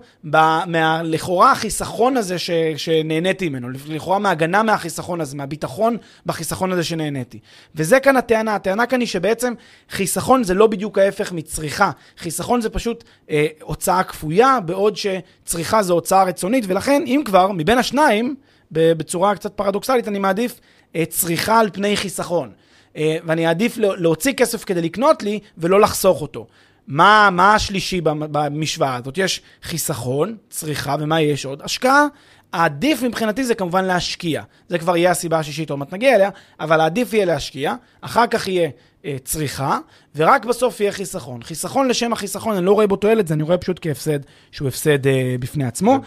לכאורה 1.04 1.52
החיסכון 1.52 2.16
הזה 2.16 2.38
ש, 2.38 2.50
שנהניתי 2.76 3.48
ממנו. 3.48 3.68
לכאורה 3.88 4.18
מהגנה 4.18 4.62
מהחיסכון 4.62 5.20
הזה, 5.20 5.36
מהביטחון 5.36 5.96
בחיסכון 6.26 6.72
הזה 6.72 6.84
שנהניתי. 6.84 7.38
וזה 7.74 8.00
כאן 8.00 8.16
הטענה. 8.16 8.54
הטענה 8.54 8.86
כאן 8.86 9.00
היא 9.00 9.08
שבעצם 9.08 9.54
חיסכון 9.90 10.44
זה 10.44 10.54
לא 10.54 10.66
בדיוק 10.66 10.98
ההפך 10.98 11.32
מצריכה. 11.32 11.90
חיסכון 12.18 12.60
זה 12.60 12.70
פשוט 12.70 13.04
אה, 13.30 13.46
הוצאה 13.62 14.02
כפויה, 14.02 14.60
בעוד 14.60 14.96
שצריכה 14.96 15.82
זה 15.82 15.92
הוצאה 15.92 16.24
רצונית, 16.24 16.64
ולכן, 16.68 17.02
אם 17.06 17.22
כבר, 17.24 17.52
מבין 17.52 17.78
השניים, 17.78 18.34
בצורה 18.70 19.34
קצת 19.34 19.52
פרדוקסלית, 19.52 20.08
אני 20.08 20.18
מעדיף 20.18 20.60
צריכה 21.08 21.60
על 21.60 21.70
פני 21.72 21.96
חיסכון. 21.96 22.50
אה, 22.96 23.16
ואני 23.24 23.46
אעדיף 23.46 23.78
להוציא 23.78 24.32
כסף 24.32 24.64
כדי 24.64 24.82
לקנות 24.82 25.22
לי, 25.22 25.40
ולא 25.58 25.80
לחסוך 25.80 26.22
אותו. 26.22 26.46
מה, 26.86 27.28
מה 27.32 27.54
השלישי 27.54 28.00
במשוואה 28.00 28.96
הזאת? 28.96 29.18
יש 29.18 29.40
חיסכון, 29.62 30.36
צריכה, 30.50 30.96
ומה 31.00 31.20
יש 31.20 31.44
עוד? 31.44 31.62
השקעה. 31.62 32.06
העדיף 32.52 33.02
מבחינתי 33.02 33.44
זה 33.44 33.54
כמובן 33.54 33.84
להשקיע. 33.84 34.42
זה 34.68 34.78
כבר 34.78 34.96
יהיה 34.96 35.10
הסיבה 35.10 35.38
השישית, 35.38 35.70
עוד 35.70 35.78
מעט 35.78 35.92
נגיע 35.92 36.14
אליה, 36.14 36.30
אבל 36.60 36.80
העדיף 36.80 37.12
יהיה 37.12 37.24
להשקיע, 37.24 37.74
אחר 38.00 38.26
כך 38.26 38.48
יהיה 38.48 38.70
אה, 39.04 39.16
צריכה, 39.24 39.78
ורק 40.16 40.44
בסוף 40.44 40.80
יהיה 40.80 40.92
חיסכון. 40.92 41.42
חיסכון 41.42 41.88
לשם 41.88 42.12
החיסכון, 42.12 42.56
אני 42.56 42.66
לא 42.66 42.72
רואה 42.72 42.86
בו 42.86 42.96
תועלת, 42.96 43.28
זה 43.28 43.34
אני 43.34 43.42
רואה 43.42 43.58
פשוט 43.58 43.78
כהפסד 43.82 44.18
שהוא 44.52 44.68
הפסד 44.68 45.06
אה, 45.06 45.36
בפני 45.40 45.64
עצמו. 45.64 45.98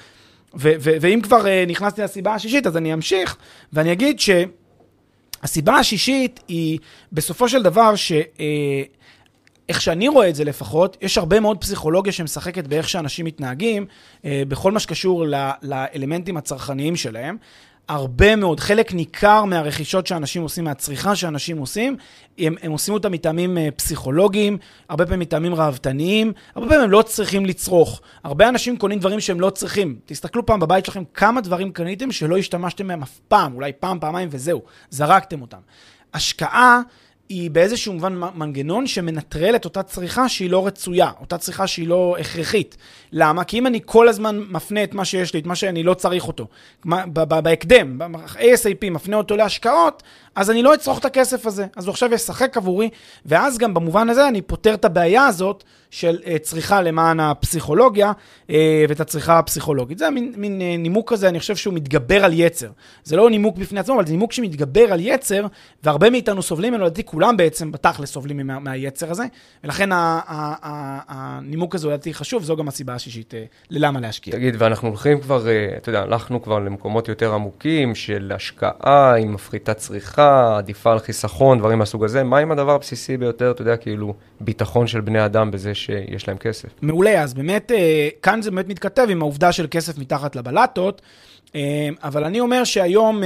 ו- 0.55 0.73
ו- 0.79 0.95
ואם 1.01 1.19
כבר 1.23 1.47
אה, 1.47 1.63
נכנסתי 1.67 2.01
לסיבה 2.01 2.33
השישית, 2.33 2.67
אז 2.67 2.77
אני 2.77 2.93
אמשיך, 2.93 3.37
ואני 3.73 3.91
אגיד 3.91 4.19
שהסיבה 5.41 5.75
השישית 5.75 6.39
היא 6.47 6.79
בסופו 7.11 7.49
של 7.49 7.63
דבר 7.63 7.95
ש... 7.95 8.11
אה, 8.11 8.83
איך 9.69 9.81
שאני 9.81 10.07
רואה 10.07 10.29
את 10.29 10.35
זה 10.35 10.43
לפחות, 10.43 10.97
יש 11.01 11.17
הרבה 11.17 11.39
מאוד 11.39 11.57
פסיכולוגיה 11.57 12.13
שמשחקת 12.13 12.67
באיך 12.67 12.89
שאנשים 12.89 13.25
מתנהגים, 13.25 13.85
אה, 14.25 14.43
בכל 14.47 14.71
מה 14.71 14.79
שקשור 14.79 15.25
לאלמנטים 15.61 16.37
הצרכניים 16.37 16.95
שלהם. 16.95 17.37
הרבה 17.91 18.35
מאוד, 18.35 18.59
חלק 18.59 18.93
ניכר 18.93 19.45
מהרכישות 19.45 20.07
שאנשים 20.07 20.43
עושים, 20.43 20.63
מהצריכה 20.63 21.15
שאנשים 21.15 21.57
עושים, 21.57 21.97
הם, 22.37 22.55
הם 22.61 22.71
עושים 22.71 22.93
אותה 22.93 23.09
מטעמים 23.09 23.57
אה, 23.57 23.69
פסיכולוגיים, 23.75 24.57
הרבה 24.89 25.05
פעמים 25.05 25.19
מטעמים 25.19 25.55
ראוותניים, 25.55 26.33
הרבה 26.55 26.67
פעמים 26.67 26.83
הם 26.83 26.91
לא 26.91 27.01
צריכים 27.01 27.45
לצרוך. 27.45 28.01
הרבה 28.23 28.49
אנשים 28.49 28.77
קונים 28.77 28.99
דברים 28.99 29.19
שהם 29.19 29.39
לא 29.39 29.49
צריכים. 29.49 29.99
תסתכלו 30.05 30.45
פעם 30.45 30.59
בבית 30.59 30.85
שלכם 30.85 31.03
כמה 31.13 31.41
דברים 31.41 31.71
קניתם 31.71 32.11
שלא 32.11 32.37
השתמשתם 32.37 32.87
מהם 32.87 33.01
אף 33.01 33.19
פעם, 33.27 33.53
אולי 33.53 33.71
פעם, 33.79 33.99
פעמיים 33.99 34.29
וזהו, 34.31 34.61
זרקתם 34.89 35.41
אותם. 35.41 35.59
השקעה 36.13 36.81
היא 37.31 37.51
באיזשהו 37.51 37.93
מובן 37.93 38.13
מנגנון 38.35 38.87
שמנטרל 38.87 39.55
את 39.55 39.65
אותה 39.65 39.83
צריכה 39.83 40.29
שהיא 40.29 40.49
לא 40.49 40.67
רצויה, 40.67 41.11
אותה 41.21 41.37
צריכה 41.37 41.67
שהיא 41.67 41.87
לא 41.87 42.15
הכרחית. 42.19 42.77
למה? 43.11 43.43
כי 43.43 43.57
אם 43.59 43.67
אני 43.67 43.79
כל 43.85 44.07
הזמן 44.07 44.43
מפנה 44.49 44.83
את 44.83 44.93
מה 44.93 45.05
שיש 45.05 45.33
לי, 45.33 45.39
את 45.39 45.45
מה 45.45 45.55
שאני 45.55 45.83
לא 45.83 45.93
צריך 45.93 46.27
אותו, 46.27 46.47
בהקדם, 47.25 47.99
ASAP 48.37 48.89
מפנה 48.91 49.17
אותו 49.17 49.35
להשקעות, 49.35 50.03
אז 50.35 50.49
אני 50.49 50.63
לא 50.63 50.73
אצרוך 50.73 50.99
את 50.99 51.05
הכסף 51.05 51.45
הזה. 51.45 51.65
אז 51.75 51.85
הוא 51.85 51.91
עכשיו 51.91 52.13
ישחק 52.13 52.57
עבורי, 52.57 52.89
ואז 53.25 53.57
גם 53.57 53.73
במובן 53.73 54.09
הזה 54.09 54.27
אני 54.27 54.41
פותר 54.41 54.73
את 54.73 54.85
הבעיה 54.85 55.25
הזאת 55.25 55.63
של 55.89 56.17
uh, 56.23 56.39
צריכה 56.41 56.81
למען 56.81 57.19
הפסיכולוגיה 57.19 58.11
uh, 58.47 58.51
ואת 58.89 58.99
הצריכה 58.99 59.39
הפסיכולוגית. 59.39 59.97
זה 59.97 60.09
מין, 60.09 60.33
מין 60.37 60.61
uh, 60.61 60.81
נימוק 60.81 61.13
כזה, 61.13 61.29
אני 61.29 61.39
חושב 61.39 61.55
שהוא 61.55 61.73
מתגבר 61.73 62.25
על 62.25 62.31
יצר. 62.33 62.69
זה 63.03 63.15
לא 63.15 63.29
נימוק 63.29 63.57
בפני 63.57 63.79
עצמו, 63.79 63.95
אבל 63.95 64.05
זה 64.05 64.11
נימוק 64.11 64.31
שמתגבר 64.31 64.93
על 64.93 64.99
יצר, 64.99 65.45
והרבה 65.83 66.09
מאיתנו 66.09 66.41
סובלים 66.41 66.73
ממנו, 66.73 66.85
לדעתי 66.85 67.03
כולם 67.05 67.37
בעצם 67.37 67.71
בתכלס 67.71 68.11
סובלים 68.11 68.47
מה, 68.47 68.59
מהיצר 68.59 69.11
הזה, 69.11 69.23
ולכן 69.63 69.89
הנימוק 71.07 71.75
הזה 71.75 71.87
הוא 71.87 71.93
לדעתי 71.93 72.13
חשוב, 72.13 72.43
זו 72.43 72.55
גם 72.55 72.67
הסיבה 72.67 72.93
השישית 72.93 73.33
uh, 73.33 73.37
ללמה 73.69 73.99
להשקיע. 73.99 74.33
תגיד, 74.33 74.55
ואנחנו 74.57 74.87
הולכים 74.87 75.21
כבר, 75.21 75.41
uh, 75.45 75.77
אתה 75.77 75.89
יודע, 75.89 76.01
הלכנו 76.01 76.41
כבר 76.41 76.59
למקומות 76.59 77.07
יותר 77.07 77.33
עמוקים 77.33 77.95
של 77.95 78.31
השקעה 78.35 79.15
עם 79.17 79.33
מפחיתת 79.33 79.77
צריכה, 79.77 80.20
עדיפה 80.57 80.91
על 80.91 80.99
חיסכון, 80.99 81.59
דברים 81.59 81.79
מהסוג 81.79 82.03
הזה. 82.03 82.23
מה 82.23 82.37
עם 82.37 82.51
הדבר 82.51 82.71
הבסיסי 82.71 83.17
ביותר, 83.17 83.51
אתה 83.51 83.61
יודע, 83.61 83.77
כאילו, 83.77 84.13
ביטחון 84.41 84.87
של 84.87 85.01
בני 85.01 85.25
אדם 85.25 85.51
בזה 85.51 85.75
שיש 85.75 86.27
להם 86.27 86.37
כסף. 86.37 86.69
מעולה, 86.81 87.21
אז 87.21 87.33
באמת, 87.33 87.71
אה, 87.71 88.09
כאן 88.21 88.41
זה 88.41 88.51
באמת 88.51 88.67
מתכתב 88.67 89.07
עם 89.09 89.21
העובדה 89.21 89.51
של 89.51 89.67
כסף 89.71 89.97
מתחת 89.97 90.35
לבלטות, 90.35 91.01
אה, 91.55 91.89
אבל 92.03 92.23
אני 92.23 92.39
אומר 92.39 92.63
שהיום... 92.63 93.21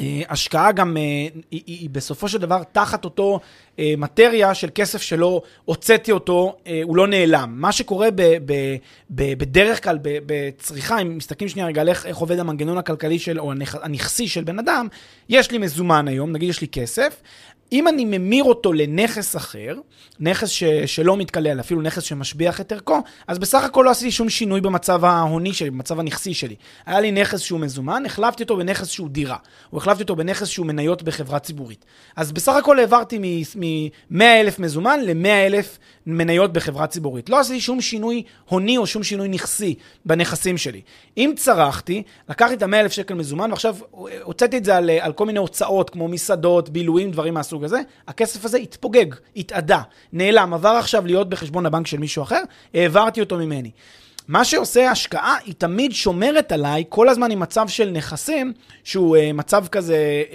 אה, 0.00 0.22
השקעה 0.28 0.72
גם 0.72 0.96
היא, 0.96 1.30
היא, 1.50 1.62
היא 1.66 1.90
בסופו 1.90 2.28
של 2.28 2.38
דבר 2.38 2.62
תחת 2.72 3.04
אותו 3.04 3.40
מטריה 3.78 4.54
של 4.54 4.68
כסף 4.74 5.02
שלא 5.02 5.42
הוצאתי 5.64 6.12
אותו, 6.12 6.56
הוא 6.84 6.96
לא 6.96 7.06
נעלם. 7.06 7.54
מה 7.56 7.72
שקורה 7.72 8.08
ב, 8.10 8.22
ב, 8.22 8.52
ב, 9.10 9.38
בדרך 9.38 9.84
כלל 9.84 9.98
בצריכה, 10.02 10.98
אם 10.98 11.16
מסתכלים 11.16 11.48
שנייה 11.48 11.68
רגע 11.68 11.80
על 11.80 11.88
איך, 11.88 12.06
איך 12.06 12.16
עובד 12.16 12.38
המנגנון 12.38 12.78
הכלכלי 12.78 13.18
של, 13.18 13.40
או 13.40 13.52
הנכסי 13.82 14.28
של 14.28 14.44
בן 14.44 14.58
אדם, 14.58 14.88
יש 15.28 15.50
לי 15.50 15.58
מזומן 15.58 16.08
היום, 16.08 16.32
נגיד 16.32 16.48
יש 16.48 16.60
לי 16.60 16.68
כסף, 16.68 17.22
אם 17.72 17.88
אני 17.88 18.04
ממיר 18.04 18.44
אותו 18.44 18.72
לנכס 18.72 19.36
אחר, 19.36 19.74
נכס 20.20 20.48
ש, 20.48 20.64
שלא 20.64 21.16
מתקלל, 21.16 21.60
אפילו 21.60 21.82
נכס 21.82 22.02
שמשביח 22.02 22.60
את 22.60 22.72
ערכו, 22.72 22.98
אז 23.28 23.38
בסך 23.38 23.64
הכל 23.64 23.82
לא 23.86 23.90
עשיתי 23.90 24.10
שום 24.10 24.28
שינוי 24.28 24.60
במצב 24.60 25.04
ההוני 25.04 25.52
שלי, 25.52 25.70
במצב 25.70 26.00
הנכסי 26.00 26.34
שלי. 26.34 26.54
היה 26.86 27.00
לי 27.00 27.12
נכס 27.12 27.40
שהוא 27.40 27.60
מזומן, 27.60 28.02
החלפתי 28.06 28.42
אותו 28.42 28.56
בנכס 28.56 28.88
שהוא 28.88 29.08
דירה, 29.08 29.36
או 29.72 29.78
החלפתי 29.78 30.02
אותו 30.02 30.16
בנכס 30.16 30.48
שהוא 30.48 30.66
מניות 30.66 31.02
בחברה 31.02 31.38
ציבורית. 31.38 31.84
אז 32.16 32.32
בסך 32.32 32.52
הכל 32.52 32.78
העברתי 32.78 33.18
מ-100 33.18 34.22
אלף 34.22 34.58
מזומן 34.58 35.00
ל-100 35.02 35.28
אלף 35.28 35.78
מניות 36.06 36.52
בחברה 36.52 36.86
ציבורית. 36.86 37.28
לא 37.28 37.40
עשיתי 37.40 37.60
שום 37.60 37.80
שינוי 37.80 38.22
הוני 38.48 38.76
או 38.76 38.86
שום 38.86 39.02
שינוי 39.02 39.28
נכסי 39.28 39.74
בנכסים 40.04 40.58
שלי. 40.58 40.80
אם 41.16 41.32
צרכתי, 41.36 42.02
לקחתי 42.28 42.54
את 42.54 42.62
ה-100 42.62 42.74
אלף 42.74 42.92
שקל 42.92 43.14
מזומן, 43.14 43.50
ועכשיו 43.50 43.76
הוצאתי 44.22 44.56
את 44.56 44.64
זה 44.64 44.76
על, 44.76 44.90
על 44.90 45.12
כל 45.12 45.26
מיני 45.26 45.38
הוצאות, 45.38 45.90
כמו 45.90 46.08
מסעדות, 46.08 46.68
בילויים, 46.68 47.10
דברים 47.10 47.34
מהסוג 47.34 47.59
הזה, 47.64 47.80
הכסף 48.08 48.44
הזה 48.44 48.58
התפוגג, 48.58 49.06
התאדה, 49.36 49.82
נעלם, 50.12 50.54
עבר 50.54 50.68
עכשיו 50.68 51.06
להיות 51.06 51.28
בחשבון 51.28 51.66
הבנק 51.66 51.86
של 51.86 51.98
מישהו 51.98 52.22
אחר, 52.22 52.42
העברתי 52.74 53.20
אותו 53.20 53.38
ממני. 53.38 53.70
מה 54.30 54.44
שעושה 54.44 54.90
השקעה, 54.90 55.36
היא 55.44 55.54
תמיד 55.58 55.92
שומרת 55.92 56.52
עליי 56.52 56.84
כל 56.88 57.08
הזמן 57.08 57.30
עם 57.30 57.40
מצב 57.40 57.68
של 57.68 57.90
נכסים, 57.90 58.52
שהוא 58.84 59.16
uh, 59.16 59.20
מצב 59.34 59.66
כזה, 59.66 60.22
uh, 60.30 60.34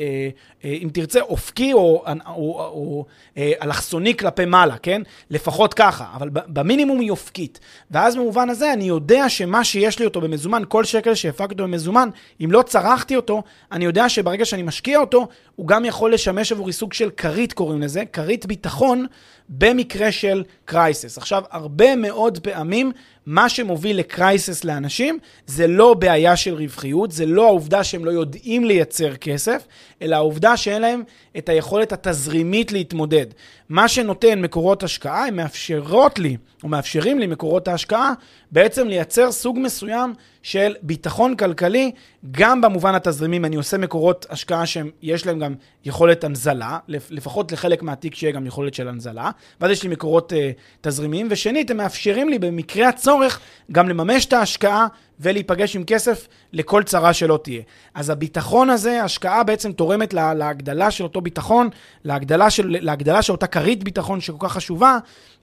uh, 0.61 0.65
אם 0.65 0.89
תרצה, 0.93 1.21
אופקי 1.21 1.73
או, 1.73 1.79
או, 1.79 2.35
או, 2.35 2.59
או 2.59 3.05
uh, 3.35 3.39
אלכסוני 3.63 4.17
כלפי 4.17 4.45
מעלה, 4.45 4.77
כן? 4.77 5.01
לפחות 5.29 5.73
ככה, 5.73 6.05
אבל 6.15 6.29
במינימום 6.31 6.99
היא 6.99 7.11
אופקית. 7.11 7.59
ואז 7.91 8.15
במובן 8.15 8.49
הזה 8.49 8.73
אני 8.73 8.83
יודע 8.83 9.29
שמה 9.29 9.63
שיש 9.63 9.99
לי 9.99 10.05
אותו 10.05 10.21
במזומן, 10.21 10.63
כל 10.67 10.83
שקל 10.83 11.15
שהפקתי 11.15 11.53
אותו 11.53 11.63
במזומן, 11.63 12.09
אם 12.43 12.51
לא 12.51 12.61
צרכתי 12.61 13.15
אותו, 13.15 13.43
אני 13.71 13.85
יודע 13.85 14.09
שברגע 14.09 14.45
שאני 14.45 14.63
משקיע 14.63 14.99
אותו, 14.99 15.27
הוא 15.55 15.67
גם 15.67 15.85
יכול 15.85 16.13
לשמש 16.13 16.51
עבורי 16.51 16.73
סוג 16.73 16.93
של 16.93 17.09
כרית, 17.09 17.53
קוראים 17.53 17.81
לזה, 17.81 18.03
כרית 18.13 18.45
ביטחון, 18.45 19.05
במקרה 19.49 20.11
של 20.11 20.43
קרייסס. 20.65 21.17
עכשיו, 21.17 21.43
הרבה 21.51 21.95
מאוד 21.95 22.39
פעמים, 22.39 22.91
מה 23.25 23.49
שמוביל 23.49 23.99
לקרייסס 23.99 24.63
לאנשים 24.63 25.19
זה 25.47 25.67
לא 25.67 25.93
בעיה 25.93 26.35
של 26.35 26.53
רווחיות, 26.53 27.11
זה 27.11 27.25
לא 27.25 27.45
העובדה 27.45 27.83
שהם 27.83 28.05
לא 28.05 28.11
יודעים 28.11 28.65
לייצר 28.65 29.15
כסף, 29.15 29.67
אלא 30.01 30.15
העובדה 30.15 30.57
שאין 30.57 30.81
להם 30.81 31.03
את 31.37 31.49
היכולת 31.49 31.91
התזרימית 31.91 32.71
להתמודד. 32.71 33.25
מה 33.69 33.87
שנותן 33.87 34.41
מקורות 34.41 34.83
השקעה, 34.83 35.27
הם 35.27 35.35
מאפשרות 35.35 36.19
לי, 36.19 36.37
או 36.63 36.67
מאפשרים 36.67 37.19
לי 37.19 37.27
מקורות 37.27 37.67
ההשקעה, 37.67 38.13
בעצם 38.51 38.87
לייצר 38.87 39.31
סוג 39.31 39.59
מסוים 39.59 40.13
של 40.43 40.75
ביטחון 40.81 41.35
כלכלי, 41.35 41.91
גם 42.31 42.61
במובן 42.61 42.95
התזרימי, 42.95 43.37
אם 43.37 43.45
אני 43.45 43.55
עושה 43.55 43.77
מקורות 43.77 44.25
השקעה 44.29 44.65
שיש 44.65 45.25
להם 45.25 45.39
גם 45.39 45.53
יכולת 45.85 46.23
הנזלה, 46.23 46.77
לפחות 46.87 47.51
לחלק 47.51 47.83
מהתיק 47.83 48.15
שיהיה 48.15 48.33
גם 48.33 48.45
יכולת 48.45 48.73
של 48.73 48.87
הנזלה, 48.87 49.31
ואז 49.61 49.71
יש 49.71 49.83
לי 49.83 49.89
מקורות 49.89 50.31
uh, 50.31 50.35
תזרימיים, 50.81 51.27
ושנית, 51.29 51.71
הם 51.71 51.77
מאפשרים 51.77 52.29
לי 52.29 52.39
במקרה 52.39 52.89
הצורך 52.89 53.39
גם 53.71 53.89
לממש 53.89 54.25
את 54.25 54.33
ההשקעה 54.33 54.87
ולהיפגש 55.19 55.75
עם 55.75 55.83
כסף 55.83 56.27
לכל 56.53 56.83
צרה 56.83 57.13
שלא 57.13 57.39
תהיה. 57.43 57.61
אז 57.93 58.09
הביטחון 58.09 58.69
הזה, 58.69 59.03
השקעה 59.03 59.43
בעצם 59.43 59.71
תורמת 59.71 60.13
לה, 60.13 60.33
להגדלה 60.33 60.91
של 60.91 61.03
אותו 61.03 61.21
ביטחון, 61.21 61.69
להגדלה 62.03 62.49
של, 62.49 62.77
להגדלה 62.81 63.21
של 63.21 63.31
אותה 63.31 63.47
כרית 63.47 63.83
ביטחון 63.83 64.21
שכל 64.21 64.47
כך 64.47 64.53
חשובה, 64.53 64.97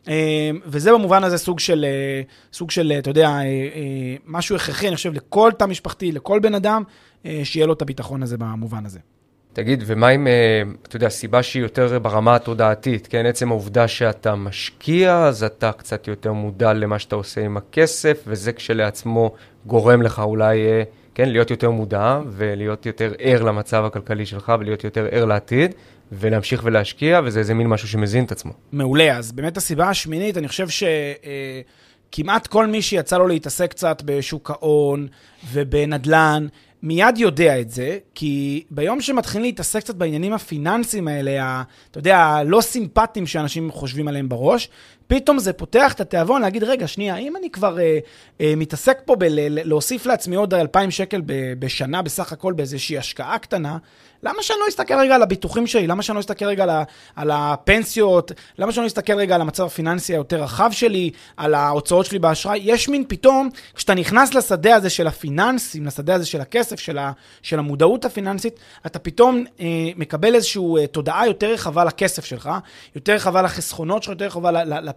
אה, 0.09 0.51
וזה 0.67 0.93
במובן 0.93 1.25
הזה 1.25 1.39
סוג 1.39 1.61
של, 1.61 1.85
אה, 1.89 2.23
סוג 2.53 2.71
של, 2.71 2.93
אתה 2.99 3.11
יודע, 3.11 3.29
אה, 3.29 4.17
משהו 4.27 4.57
הכרחי, 4.57 4.89
אני 4.89 4.97
חושב, 4.97 5.13
לכל 5.13 5.53
תא 5.59 5.65
משפחתי, 5.65 6.13
לכל 6.13 6.39
בן 6.39 6.55
אדם, 6.55 6.83
שיהיה 7.45 7.67
לו 7.67 7.73
את 7.73 7.83
הביטחון 7.83 8.23
הזה 8.23 8.37
במובן 8.39 8.87
הזה. 8.87 8.99
תגיד, 9.53 9.83
ומה 9.87 10.09
עם, 10.09 10.27
אתה 10.83 10.97
יודע, 10.97 11.09
סיבה 11.09 11.43
שהיא 11.43 11.63
יותר 11.63 11.99
ברמה 11.99 12.35
התודעתית, 12.37 13.07
כן? 13.07 13.27
עצם 13.27 13.51
העובדה 13.51 13.89
שאתה 13.89 14.35
משקיע, 14.35 15.19
אז 15.19 15.45
אתה 15.45 15.73
קצת 15.73 16.09
יותר 16.09 16.33
מודע 16.33 16.73
למה 16.73 16.99
שאתה 16.99 17.17
עושה 17.17 17.45
עם 17.45 17.57
הכסף, 17.57 18.25
וזה 18.27 18.53
כשלעצמו 18.53 19.33
גורם 19.67 20.03
לך 20.03 20.19
אולי, 20.19 20.59
כן, 21.15 21.29
להיות 21.29 21.51
יותר 21.51 21.71
מודע, 21.71 22.21
ולהיות 22.29 22.87
יותר 22.87 23.13
ער 23.19 23.43
למצב 23.43 23.85
הכלכלי 23.85 24.27
שלך, 24.27 24.53
ולהיות 24.61 24.85
יותר 24.85 25.09
ער 25.11 25.25
לעתיד. 25.25 25.75
ולהמשיך 26.15 26.61
ולהשקיע, 26.65 27.21
וזה 27.25 27.39
איזה 27.39 27.55
מין 27.55 27.67
משהו 27.67 27.89
שמזין 27.89 28.25
את 28.25 28.33
עצמו. 28.33 28.53
מעולה, 28.73 29.17
אז 29.17 29.33
באמת 29.33 29.57
הסיבה 29.57 29.89
השמינית, 29.89 30.39
אני 30.39 30.49
חושב 30.49 30.67
שכמעט 30.69 32.47
כל 32.47 32.67
מי 32.67 32.83
שיצא 32.83 33.19
לו 33.19 33.27
להתעסק 33.27 33.71
קצת 33.71 34.03
בשוק 34.05 34.51
ההון 34.51 35.07
ובנדל"ן, 35.53 36.47
מיד 36.83 37.19
יודע 37.19 37.61
את 37.61 37.71
זה, 37.71 37.99
כי 38.15 38.65
ביום 38.71 39.01
שמתחילים 39.01 39.45
להתעסק 39.45 39.79
קצת 39.81 39.95
בעניינים 39.95 40.33
הפיננסיים 40.33 41.09
האלה, 41.09 41.63
אתה 41.91 41.99
יודע, 41.99 42.19
הלא 42.19 42.61
סימפטיים 42.61 43.27
שאנשים 43.27 43.71
חושבים 43.71 44.09
עליהם 44.09 44.29
בראש, 44.29 44.69
פתאום 45.15 45.39
זה 45.39 45.53
פותח 45.53 45.93
את 45.93 46.01
התיאבון 46.01 46.43
להגיד, 46.43 46.65
רגע, 46.65 46.87
שנייה, 46.87 47.17
אם 47.17 47.37
אני 47.37 47.51
כבר 47.51 47.79
אה, 47.79 47.99
אה, 48.41 48.55
מתעסק 48.57 48.99
פה 49.05 49.17
בלהוסיף 49.17 50.07
לעצמי 50.07 50.37
עוד 50.37 50.55
2,000 50.55 50.91
שקל 50.91 51.23
בשנה 51.59 52.03
בסך 52.03 52.33
הכל 52.33 52.53
באיזושהי 52.53 52.99
השקעה 52.99 53.39
קטנה, 53.39 53.79
למה 54.25 54.43
שאני 54.43 54.59
לא 54.61 54.69
אסתכל 54.69 54.95
רגע 54.95 55.15
על 55.15 55.23
הביטוחים 55.23 55.67
שלי? 55.67 55.87
למה 55.87 56.03
שאני 56.03 56.15
לא 56.15 56.21
אסתכל 56.21 56.45
רגע 56.45 56.63
על, 56.63 56.71
על 57.17 57.31
הפנסיות? 57.31 58.33
למה 58.59 58.73
שאני 58.73 58.83
לא 58.83 58.87
אסתכל 58.87 59.13
רגע 59.13 59.35
על 59.35 59.41
המצב 59.41 59.65
הפיננסי 59.65 60.13
היותר 60.13 60.43
רחב 60.43 60.71
שלי? 60.73 61.11
על 61.37 61.55
ההוצאות 61.55 62.07
שלי 62.07 62.19
באשראי? 62.19 62.61
יש 62.63 62.89
מין 62.89 63.05
פתאום, 63.09 63.49
כשאתה 63.75 63.95
נכנס 63.95 64.35
לשדה 64.35 64.77
הזה 64.77 64.91
של 64.91 65.07
הפיננסים, 65.07 65.87
לשדה 65.87 66.15
הזה 66.15 66.27
של 66.27 66.41
הכסף, 66.41 66.81
של, 66.81 66.99
ה, 66.99 67.13
של 67.43 67.59
המודעות 67.59 68.05
הפיננסית, 68.05 68.59
אתה 68.87 68.99
פתאום 68.99 69.45
אה, 69.61 69.67
מקבל 69.97 70.35
איזושהי 70.35 70.63
אה, 70.79 70.87
תודעה 70.87 71.27
יותר 71.27 71.53
רחבה 71.53 71.85
לכסף 71.85 72.25
שלך, 72.25 72.51
יותר 72.95 73.13
רחבה 73.15 73.43
לחסכונות 73.43 74.03
שלך, 74.03 74.11
יותר 74.11 74.27
רחבה 74.27 74.51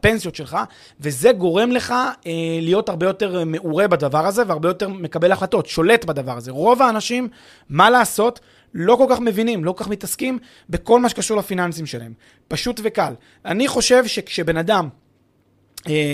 לפנסיות 0.05 0.35
שלך, 0.35 0.57
וזה 0.99 1.31
גורם 1.31 1.71
לך 1.71 1.91
אה, 1.91 2.31
להיות 2.61 2.89
הרבה 2.89 3.05
יותר 3.05 3.43
מעורה 3.45 3.87
בדבר 3.87 4.25
הזה, 4.25 4.43
והרבה 4.47 4.69
יותר 4.69 4.89
מקבל 4.89 5.31
החלטות, 5.31 5.65
שולט 5.65 6.05
בדבר 6.05 6.37
הזה. 6.37 6.51
רוב 6.51 6.81
האנשים, 6.81 7.27
מה 7.69 7.89
לעשות? 7.89 8.39
לא 8.73 8.95
כל 8.95 9.05
כך 9.09 9.19
מבינים, 9.19 9.65
לא 9.65 9.71
כל 9.71 9.83
כך 9.83 9.89
מתעסקים 9.89 10.39
בכל 10.69 10.99
מה 10.99 11.09
שקשור 11.09 11.37
לפיננסים 11.37 11.85
שלהם. 11.85 12.13
פשוט 12.47 12.79
וקל. 12.83 13.13
אני 13.45 13.67
חושב 13.67 14.05
שכשבן 14.07 14.57
אדם 14.57 14.83
אה, 14.85 14.89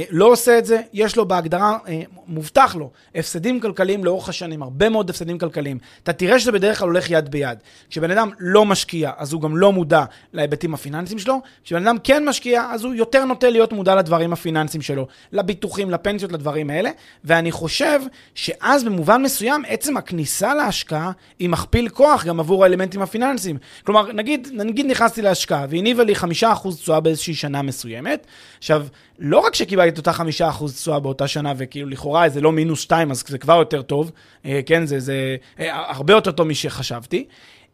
לא 0.09 0.25
עושה 0.25 0.57
את 0.57 0.65
זה, 0.65 0.81
יש 0.93 1.15
לו 1.15 1.27
בהגדרה, 1.27 1.77
אה, 1.87 2.01
מובטח 2.27 2.75
לו, 2.75 2.91
הפסדים 3.15 3.59
כלכליים 3.59 4.05
לאורך 4.05 4.29
השנים, 4.29 4.63
הרבה 4.63 4.89
מאוד 4.89 5.09
הפסדים 5.09 5.37
כלכליים. 5.37 5.77
אתה 6.03 6.13
תראה 6.13 6.39
שזה 6.39 6.51
בדרך 6.51 6.79
כלל 6.79 6.87
הולך 6.87 7.09
יד 7.09 7.31
ביד. 7.31 7.57
כשבן 7.89 8.11
אדם 8.11 8.29
לא 8.39 8.65
משקיע, 8.65 9.11
אז 9.17 9.33
הוא 9.33 9.41
גם 9.41 9.57
לא 9.57 9.71
מודע 9.71 10.03
להיבטים 10.33 10.73
הפיננסיים 10.73 11.19
שלו. 11.19 11.41
כשבן 11.63 11.87
אדם 11.87 11.97
כן 12.03 12.29
משקיע, 12.29 12.69
אז 12.71 12.83
הוא 12.83 12.93
יותר 12.93 13.25
נוטה 13.25 13.49
להיות 13.49 13.73
מודע 13.73 13.95
לדברים 13.95 14.33
הפיננסיים 14.33 14.81
שלו, 14.81 15.07
לביטוחים, 15.31 15.91
לפנסיות, 15.91 16.31
לדברים 16.31 16.69
האלה. 16.69 16.89
ואני 17.23 17.51
חושב 17.51 17.99
שאז 18.35 18.83
במובן 18.83 19.21
מסוים, 19.21 19.63
עצם 19.67 19.97
הכניסה 19.97 20.53
להשקעה 20.53 21.11
היא 21.39 21.49
מכפיל 21.49 21.89
כוח 21.89 22.25
גם 22.25 22.39
עבור 22.39 22.63
האלמנטים 22.63 23.01
הפיננסיים. 23.01 23.57
כלומר, 23.83 24.11
נגיד, 24.11 24.47
נגיד 24.53 24.85
נכנסתי 24.85 25.21
להשקעה 25.21 25.65
והניבה 25.69 26.03
לי 26.03 26.13
5% 26.15 26.75
תשואה 26.75 26.99
באיזושהי 26.99 27.33
שנה 27.33 27.61
מסוימת. 27.61 28.27
עכשיו, 28.57 28.85
לא 29.23 29.39
רק 29.39 29.55
שקיבלתי 29.55 29.89
את 29.89 29.97
אותה 29.97 30.13
חמישה 30.13 30.49
אחוז 30.49 30.75
תשואה 30.75 30.99
באותה 30.99 31.27
שנה, 31.27 31.53
וכאילו 31.57 31.89
לכאורה 31.89 32.29
זה 32.29 32.41
לא 32.41 32.51
מינוס 32.51 32.81
שתיים, 32.81 33.11
אז 33.11 33.23
זה 33.27 33.37
כבר 33.37 33.53
יותר 33.53 33.81
טוב, 33.81 34.11
אה, 34.45 34.59
כן, 34.65 34.85
זה, 34.85 34.99
זה 34.99 35.35
אה, 35.59 35.91
הרבה 35.91 36.13
יותר 36.13 36.31
טוב 36.31 36.47
משחשבתי, 36.47 37.25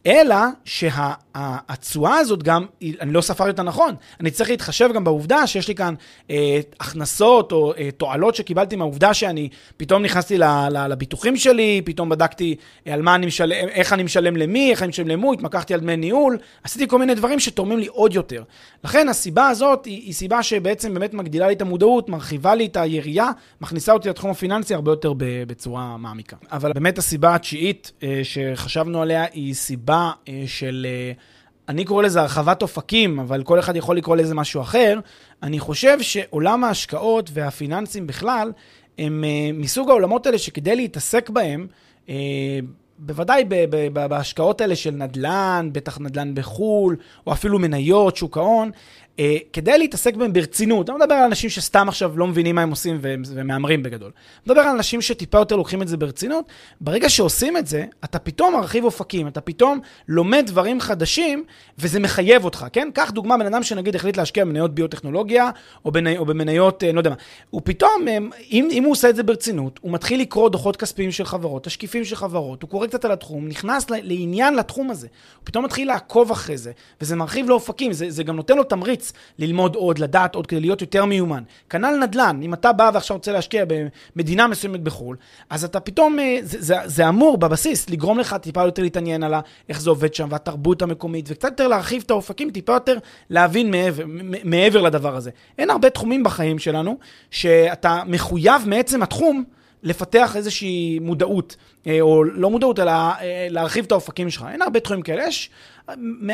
אלא 0.05 0.35
שהתשואה 0.65 2.17
הזאת 2.17 2.43
גם, 2.43 2.65
אני 3.01 3.13
לא 3.13 3.21
ספרתי 3.21 3.49
אותה 3.49 3.63
נכון, 3.63 3.95
אני 4.19 4.31
צריך 4.31 4.49
להתחשב 4.49 4.89
גם 4.93 5.03
בעובדה 5.03 5.47
שיש 5.47 5.67
לי 5.67 5.75
כאן 5.75 5.93
אה, 6.29 6.59
הכנסות 6.79 7.51
או 7.51 7.73
אה, 7.77 7.89
תועלות 7.91 8.35
שקיבלתי 8.35 8.75
מהעובדה 8.75 9.13
שאני 9.13 9.49
פתאום 9.77 10.03
נכנסתי 10.03 10.37
ל, 10.37 10.43
ל, 10.43 10.87
לביטוחים 10.87 11.37
שלי, 11.37 11.81
פתאום 11.85 12.09
בדקתי 12.09 12.55
על 12.85 13.01
מה 13.01 13.15
אני 13.15 13.25
משלם, 13.25 13.67
איך 13.67 13.93
אני 13.93 14.03
משלם 14.03 14.37
למי, 14.37 14.71
איך 14.71 14.81
אני 14.81 14.89
משלם 14.89 15.07
למו, 15.07 15.33
התמקחתי 15.33 15.73
על 15.73 15.79
דמי 15.79 15.97
ניהול, 15.97 16.37
עשיתי 16.63 16.87
כל 16.87 16.99
מיני 16.99 17.15
דברים 17.15 17.39
שתורמים 17.39 17.79
לי 17.79 17.87
עוד 17.87 18.13
יותר. 18.13 18.43
לכן 18.83 19.09
הסיבה 19.09 19.47
הזאת 19.47 19.85
היא, 19.85 20.01
היא 20.01 20.13
סיבה 20.13 20.43
שבעצם 20.43 20.93
באמת 20.93 21.13
מגדילה 21.13 21.47
לי 21.47 21.53
את 21.53 21.61
המודעות, 21.61 22.09
מרחיבה 22.09 22.55
לי 22.55 22.65
את 22.65 22.77
היריעה, 22.77 23.31
מכניסה 23.61 23.93
אותי 23.93 24.09
לתחום 24.09 24.31
הפיננסי 24.31 24.73
הרבה 24.73 24.91
יותר 24.91 25.13
בצורה 25.17 25.97
מעמיקה. 25.97 26.37
אבל 26.51 26.73
באמת 26.73 26.97
הסיבה 26.97 27.35
התשיעית 27.35 27.91
אה, 28.03 28.21
שחשבנו 28.23 29.01
עליה 29.01 29.25
היא 29.33 29.53
סיבה 29.53 29.86
אה, 29.89 30.43
של, 30.47 30.87
אה, 30.89 31.11
אני 31.69 31.85
קורא 31.85 32.03
לזה 32.03 32.21
הרחבת 32.21 32.61
אופקים, 32.61 33.19
אבל 33.19 33.43
כל 33.43 33.59
אחד 33.59 33.75
יכול 33.75 33.97
לקרוא 33.97 34.15
לזה 34.15 34.35
משהו 34.35 34.61
אחר. 34.61 34.99
אני 35.43 35.59
חושב 35.59 36.01
שעולם 36.01 36.63
ההשקעות 36.63 37.29
והפיננסים 37.33 38.07
בכלל, 38.07 38.51
הם 38.97 39.23
אה, 39.23 39.49
מסוג 39.53 39.89
העולמות 39.89 40.25
האלה 40.25 40.37
שכדי 40.37 40.75
להתעסק 40.75 41.29
בהם, 41.29 41.67
בוודאי 42.99 43.45
בהשקעות 43.93 44.61
האלה 44.61 44.75
של 44.75 44.91
נדל"ן, 44.91 45.69
בטח 45.71 45.99
נדל"ן 45.99 46.35
בחו"ל, 46.35 46.95
או 47.27 47.33
אפילו 47.33 47.59
מניות, 47.59 48.17
שוק 48.17 48.37
ההון, 48.37 48.71
אה, 49.19 49.37
כדי 49.53 49.77
להתעסק 49.77 50.15
בהם 50.15 50.33
ברצינות, 50.33 50.89
אני 50.89 50.99
לא 50.99 51.05
מדבר 51.05 51.15
על 51.15 51.23
אנשים 51.23 51.49
שסתם 51.49 51.89
עכשיו 51.89 52.19
לא 52.19 52.27
מבינים 52.27 52.55
מה 52.55 52.61
הם 52.61 52.69
עושים 52.69 52.99
ומהמרים 53.01 53.83
בגדול. 53.83 54.11
אני 54.15 54.53
מדבר 54.53 54.61
על 54.61 54.75
אנשים 54.75 55.01
שטיפה 55.01 55.37
יותר 55.37 55.55
לוקחים 55.55 55.81
את 55.81 55.87
זה 55.87 55.97
ברצינות. 55.97 56.45
ברגע 56.81 57.09
שעושים 57.09 57.57
את 57.57 57.67
זה, 57.67 57.85
אתה 58.03 58.19
פתאום 58.19 58.53
מרחיב 58.53 58.83
אופקים, 58.83 59.27
אתה 59.27 59.41
פתאום 59.41 59.79
לומד 60.07 60.43
דברים 60.47 60.79
חדשים, 60.81 61.43
וזה 61.79 61.99
מחייב 61.99 62.45
אותך, 62.45 62.65
כן? 62.73 62.89
קח 62.93 63.11
דוגמה, 63.11 63.37
בן 63.37 63.45
אדם 63.45 63.63
שנגיד 63.63 63.95
החליט 63.95 64.17
להשקיע 64.17 64.45
במניות 64.45 64.75
ביוטכנולוגיה, 64.75 65.49
או, 65.85 65.91
בני, 65.91 66.17
או 66.17 66.25
במניות, 66.25 66.83
אה, 66.83 66.91
לא 66.91 66.99
יודע 66.99 67.09
מה. 67.09 67.15
הוא 67.49 67.61
פתאום, 67.63 68.07
אה, 68.07 68.17
אם, 68.51 68.67
אם 68.71 68.83
הוא 68.83 68.91
עושה 68.91 69.09
את 69.09 69.15
זה 69.15 69.23
ברצינות, 69.23 69.79
הוא 69.81 69.91
מתחיל 69.91 70.21
לקרוא 70.21 70.49
דוחות 70.49 70.75
כספיים 70.75 71.11
של 71.11 71.25
חברות, 71.25 71.63
תשקיפים 71.63 72.05
של 72.05 72.15
חברות, 72.15 72.61
הוא 72.61 72.69
קורא 72.69 72.87
קצת 72.87 73.05
על 73.05 73.11
התחום, 73.11 73.47
נכנס 73.47 73.89
לעניין 73.89 74.55
לתחום 74.55 74.89
הזה. 74.89 75.07
הוא 75.37 75.41
פתאום 75.45 75.65
מתחיל 75.65 75.87
לעקוב 75.87 76.31
אחרי 76.31 76.57
זה, 76.57 76.71
וזה 77.01 77.15
מרחיב 77.15 77.49
לו 77.49 77.55
אופקים, 77.55 77.93
זה, 77.93 78.09
זה 78.09 78.23
גם 78.23 78.35
נותן 78.35 78.57
לו 78.57 78.63
תמריץ 78.63 79.06
ללמוד 79.39 79.75
עוד, 79.75 79.99
לדעת 79.99 80.35
עוד, 80.35 80.47
כדי 80.47 80.59
להיות 80.59 80.81
יותר 80.81 81.05
מיומן. 81.05 81.43
כנ"ל 81.69 81.99
נדל"ן, 82.03 82.39
אם 82.43 82.53
אתה 82.53 82.73
בא 82.73 82.91
ועכשיו 82.93 83.17
רוצה 83.17 83.31
להשקיע 83.31 83.65
במדינה 84.15 84.47
מסוימת 84.47 84.81
בחו"ל, 84.81 85.15
אז 85.49 85.63
אתה 85.63 85.79
פתאום, 85.79 86.19
אה, 86.19 86.37
זה, 86.41 86.61
זה, 86.61 86.75
זה 86.85 87.09
אמור 87.09 87.37
בבסיס 87.37 87.89
לגרום 87.89 88.19
לך 88.19 88.35
טיפה 88.41 88.63
יותר 88.63 88.81
להתעניין 88.81 89.23
על 89.23 89.33
איך 89.69 89.81
זה 89.81 89.89
עובד 89.89 90.13
שם, 90.13 90.27
והתרבות 90.31 90.81
המקומית, 90.81 91.25
וקצת 91.27 91.49
יותר 91.49 91.67
להרחיב 91.67 92.03
את 92.05 92.11
האופקים, 92.11 92.51
טיפה 92.51 92.73
יותר 92.73 92.97
להבין 93.29 93.71
מעבר, 93.71 94.03
מעבר 94.43 94.81
לדבר 94.81 95.15
הזה. 95.15 95.31
אין 95.57 95.69
הרבה 95.69 95.89
תחומים 95.89 96.23
בחיים 96.23 96.59
שלנו, 96.59 96.97
שאתה 97.31 98.01
מחויב 98.07 98.61
מעצם 98.65 99.03
התחום, 99.03 99.43
לפתח 99.87 100.35
איזושהי 100.35 100.99
מודעות, 100.99 101.55
אה, 101.87 102.01
או 102.01 102.23
לא 102.23 102.49
מודעות, 102.49 102.79
אלא 102.79 102.91
אה, 102.91 103.47
להרחיב 103.49 103.85
את 103.85 103.91
האופקים 103.91 104.29
שלך. 104.29 104.45
אין 104.51 104.61
הרבה 104.61 104.79
תחומים 104.79 105.01
כאלה, 105.01 105.27
יש 105.27 105.49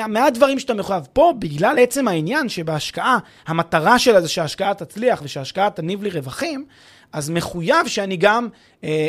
מעט 0.08 0.34
דברים 0.34 0.60
שאתה 0.60 0.74
מחויב. 0.74 1.08
פה, 1.14 1.34
בגלל 1.40 1.76
עצם 1.80 2.08
העניין 2.08 2.50
שבהשקעה, 2.50 3.18
המטרה 3.48 4.00
שלה 4.00 4.22
זה 4.22 4.28
שההשקעה 4.28 4.74
תצליח 4.74 5.22
ושההשקעה 5.24 5.70
תניב 5.70 6.04
לי 6.04 6.10
רווחים, 6.10 6.66
אז 7.14 7.30
מחויב 7.30 7.88
שאני 7.88 8.18
גם 8.18 8.48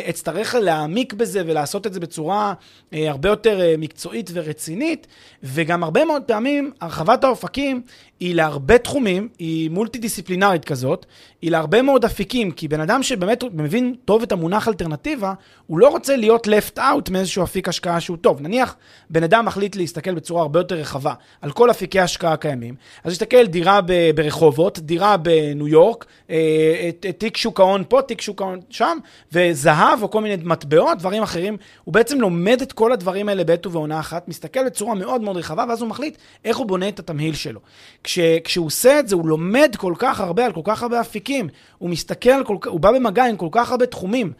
אצטרך 0.09 0.55
להעמיק 0.55 1.13
בזה 1.13 1.41
ולעשות 1.45 1.87
את 1.87 1.93
זה 1.93 1.99
בצורה 1.99 2.53
אה, 2.93 3.09
הרבה 3.09 3.29
יותר 3.29 3.61
אה, 3.61 3.75
מקצועית 3.77 4.29
ורצינית, 4.33 5.07
וגם 5.43 5.83
הרבה 5.83 6.05
מאוד 6.05 6.23
פעמים 6.23 6.71
הרחבת 6.81 7.23
האופקים 7.23 7.81
היא 8.19 8.35
להרבה 8.35 8.77
תחומים, 8.77 9.27
היא 9.39 9.69
מולטי 9.69 9.99
דיסציפלינרית 9.99 10.65
כזאת, 10.65 11.05
היא 11.41 11.51
להרבה 11.51 11.81
מאוד 11.81 12.05
אפיקים, 12.05 12.51
כי 12.51 12.67
בן 12.67 12.79
אדם 12.79 13.03
שבאמת 13.03 13.43
מבין 13.53 13.95
טוב 14.05 14.21
את 14.21 14.31
המונח 14.31 14.67
אלטרנטיבה, 14.67 15.33
הוא 15.67 15.79
לא 15.79 15.87
רוצה 15.87 16.15
להיות 16.15 16.47
left 16.47 16.77
out 16.77 17.11
מאיזשהו 17.11 17.43
אפיק 17.43 17.67
השקעה 17.67 17.99
שהוא 17.99 18.17
טוב. 18.17 18.41
נניח 18.41 18.75
בן 19.09 19.23
אדם 19.23 19.45
מחליט 19.45 19.75
להסתכל 19.75 20.13
בצורה 20.13 20.41
הרבה 20.41 20.59
יותר 20.59 20.75
רחבה 20.75 21.13
על 21.41 21.51
כל 21.51 21.71
אפיקי 21.71 21.99
השקעה 21.99 22.33
הקיימים, 22.33 22.75
אז 23.03 23.13
יסתכל 23.13 23.45
דירה 23.45 23.79
ברחובות, 24.15 24.79
דירה 24.79 25.17
בניו 25.17 25.67
יורק, 25.67 26.05
תיק 27.17 27.37
שוק 27.37 27.59
ההון 27.59 27.83
פה, 27.89 28.01
תיק 28.01 28.21
שוק 28.21 28.41
ההון 28.41 28.59
שם, 28.69 28.97
זהב 29.65 30.03
או 30.03 30.11
כל 30.11 30.21
מיני 30.21 30.43
מטבעות, 30.43 30.97
דברים 30.97 31.23
אחרים. 31.23 31.57
הוא 31.83 31.93
בעצם 31.93 32.21
לומד 32.21 32.61
את 32.61 32.73
כל 32.73 32.91
הדברים 32.91 33.29
האלה 33.29 33.43
בעת 33.43 33.65
ובעונה 33.65 33.99
אחת, 33.99 34.27
מסתכל 34.27 34.65
בצורה 34.65 34.95
מאוד 34.95 35.21
מאוד 35.21 35.37
רחבה, 35.37 35.65
ואז 35.69 35.81
הוא 35.81 35.89
מחליט 35.89 36.17
איך 36.45 36.57
הוא 36.57 36.65
בונה 36.65 36.87
את 36.87 36.99
התמהיל 36.99 37.35
שלו. 37.35 37.59
כש, 38.03 38.19
כשהוא 38.43 38.65
עושה 38.65 38.99
את 38.99 39.07
זה, 39.07 39.15
הוא 39.15 39.27
לומד 39.27 39.75
כל 39.77 39.93
כך 39.97 40.19
הרבה 40.19 40.45
על 40.45 40.51
כל 40.51 40.61
כך 40.63 40.83
הרבה 40.83 41.01
אפיקים, 41.01 41.47
הוא 41.77 41.89
מסתכל, 41.89 42.43
כל, 42.43 42.57
הוא 42.65 42.79
בא 42.79 42.91
במגע 42.91 43.25
עם 43.25 43.37
כל 43.37 43.49
כך 43.51 43.71
הרבה 43.71 43.85
תחומים, 43.85 44.33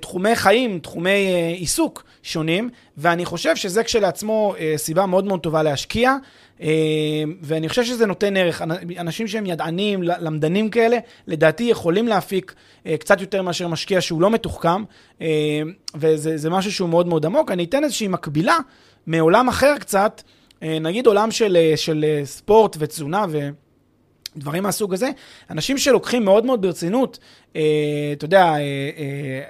תחומי 0.00 0.36
חיים, 0.36 0.78
תחומי 0.78 1.10
אה, 1.10 1.52
עיסוק 1.56 2.04
שונים, 2.22 2.70
ואני 2.96 3.24
חושב 3.24 3.56
שזה 3.56 3.84
כשלעצמו 3.84 4.54
אה, 4.58 4.74
סיבה 4.76 5.06
מאוד 5.06 5.24
מאוד 5.24 5.40
טובה 5.40 5.62
להשקיע. 5.62 6.16
ואני 7.42 7.68
חושב 7.68 7.84
שזה 7.84 8.06
נותן 8.06 8.36
ערך. 8.36 8.62
אנשים 8.98 9.28
שהם 9.28 9.46
ידענים, 9.46 10.02
למדנים 10.02 10.70
כאלה, 10.70 10.98
לדעתי 11.26 11.62
יכולים 11.62 12.08
להפיק 12.08 12.54
קצת 12.98 13.20
יותר 13.20 13.42
מאשר 13.42 13.68
משקיע 13.68 14.00
שהוא 14.00 14.20
לא 14.20 14.30
מתוחכם, 14.30 14.84
וזה 15.94 16.50
משהו 16.50 16.72
שהוא 16.72 16.88
מאוד 16.88 17.06
מאוד 17.06 17.26
עמוק. 17.26 17.50
אני 17.50 17.64
אתן 17.64 17.84
איזושהי 17.84 18.08
מקבילה 18.08 18.58
מעולם 19.06 19.48
אחר 19.48 19.74
קצת, 19.80 20.22
נגיד 20.62 21.06
עולם 21.06 21.30
של, 21.30 21.58
של 21.76 22.04
ספורט 22.24 22.76
ותזונה 22.78 23.26
ו... 23.28 23.48
דברים 24.36 24.62
מהסוג 24.62 24.94
הזה, 24.94 25.10
אנשים 25.50 25.78
שלוקחים 25.78 26.24
מאוד 26.24 26.46
מאוד 26.46 26.62
ברצינות 26.62 27.18
אה, 27.18 27.43
אתה 28.12 28.24
יודע, 28.24 28.44
אה, 28.44 28.58
אה, 28.58 29.42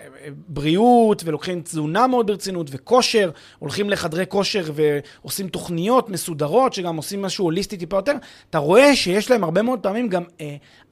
בריאות, 0.49 1.23
ולוקחים 1.25 1.61
תזונה 1.61 2.07
מאוד 2.07 2.27
ברצינות, 2.27 2.67
וכושר, 2.71 3.31
הולכים 3.59 3.91
לחדרי 3.91 4.25
כושר 4.29 4.65
ועושים 4.75 5.49
תוכניות 5.49 6.09
מסודרות, 6.09 6.73
שגם 6.73 6.97
עושים 6.97 7.23
משהו 7.23 7.45
הוליסטי 7.45 7.77
טיפה 7.77 7.97
יותר, 7.97 8.13
אתה 8.51 8.59
רואה 8.59 8.97
שיש 8.97 9.31
להם 9.31 9.45
הרבה 9.45 9.63
מאוד 9.63 9.79
פעמים 9.79 10.09
גם 10.09 10.23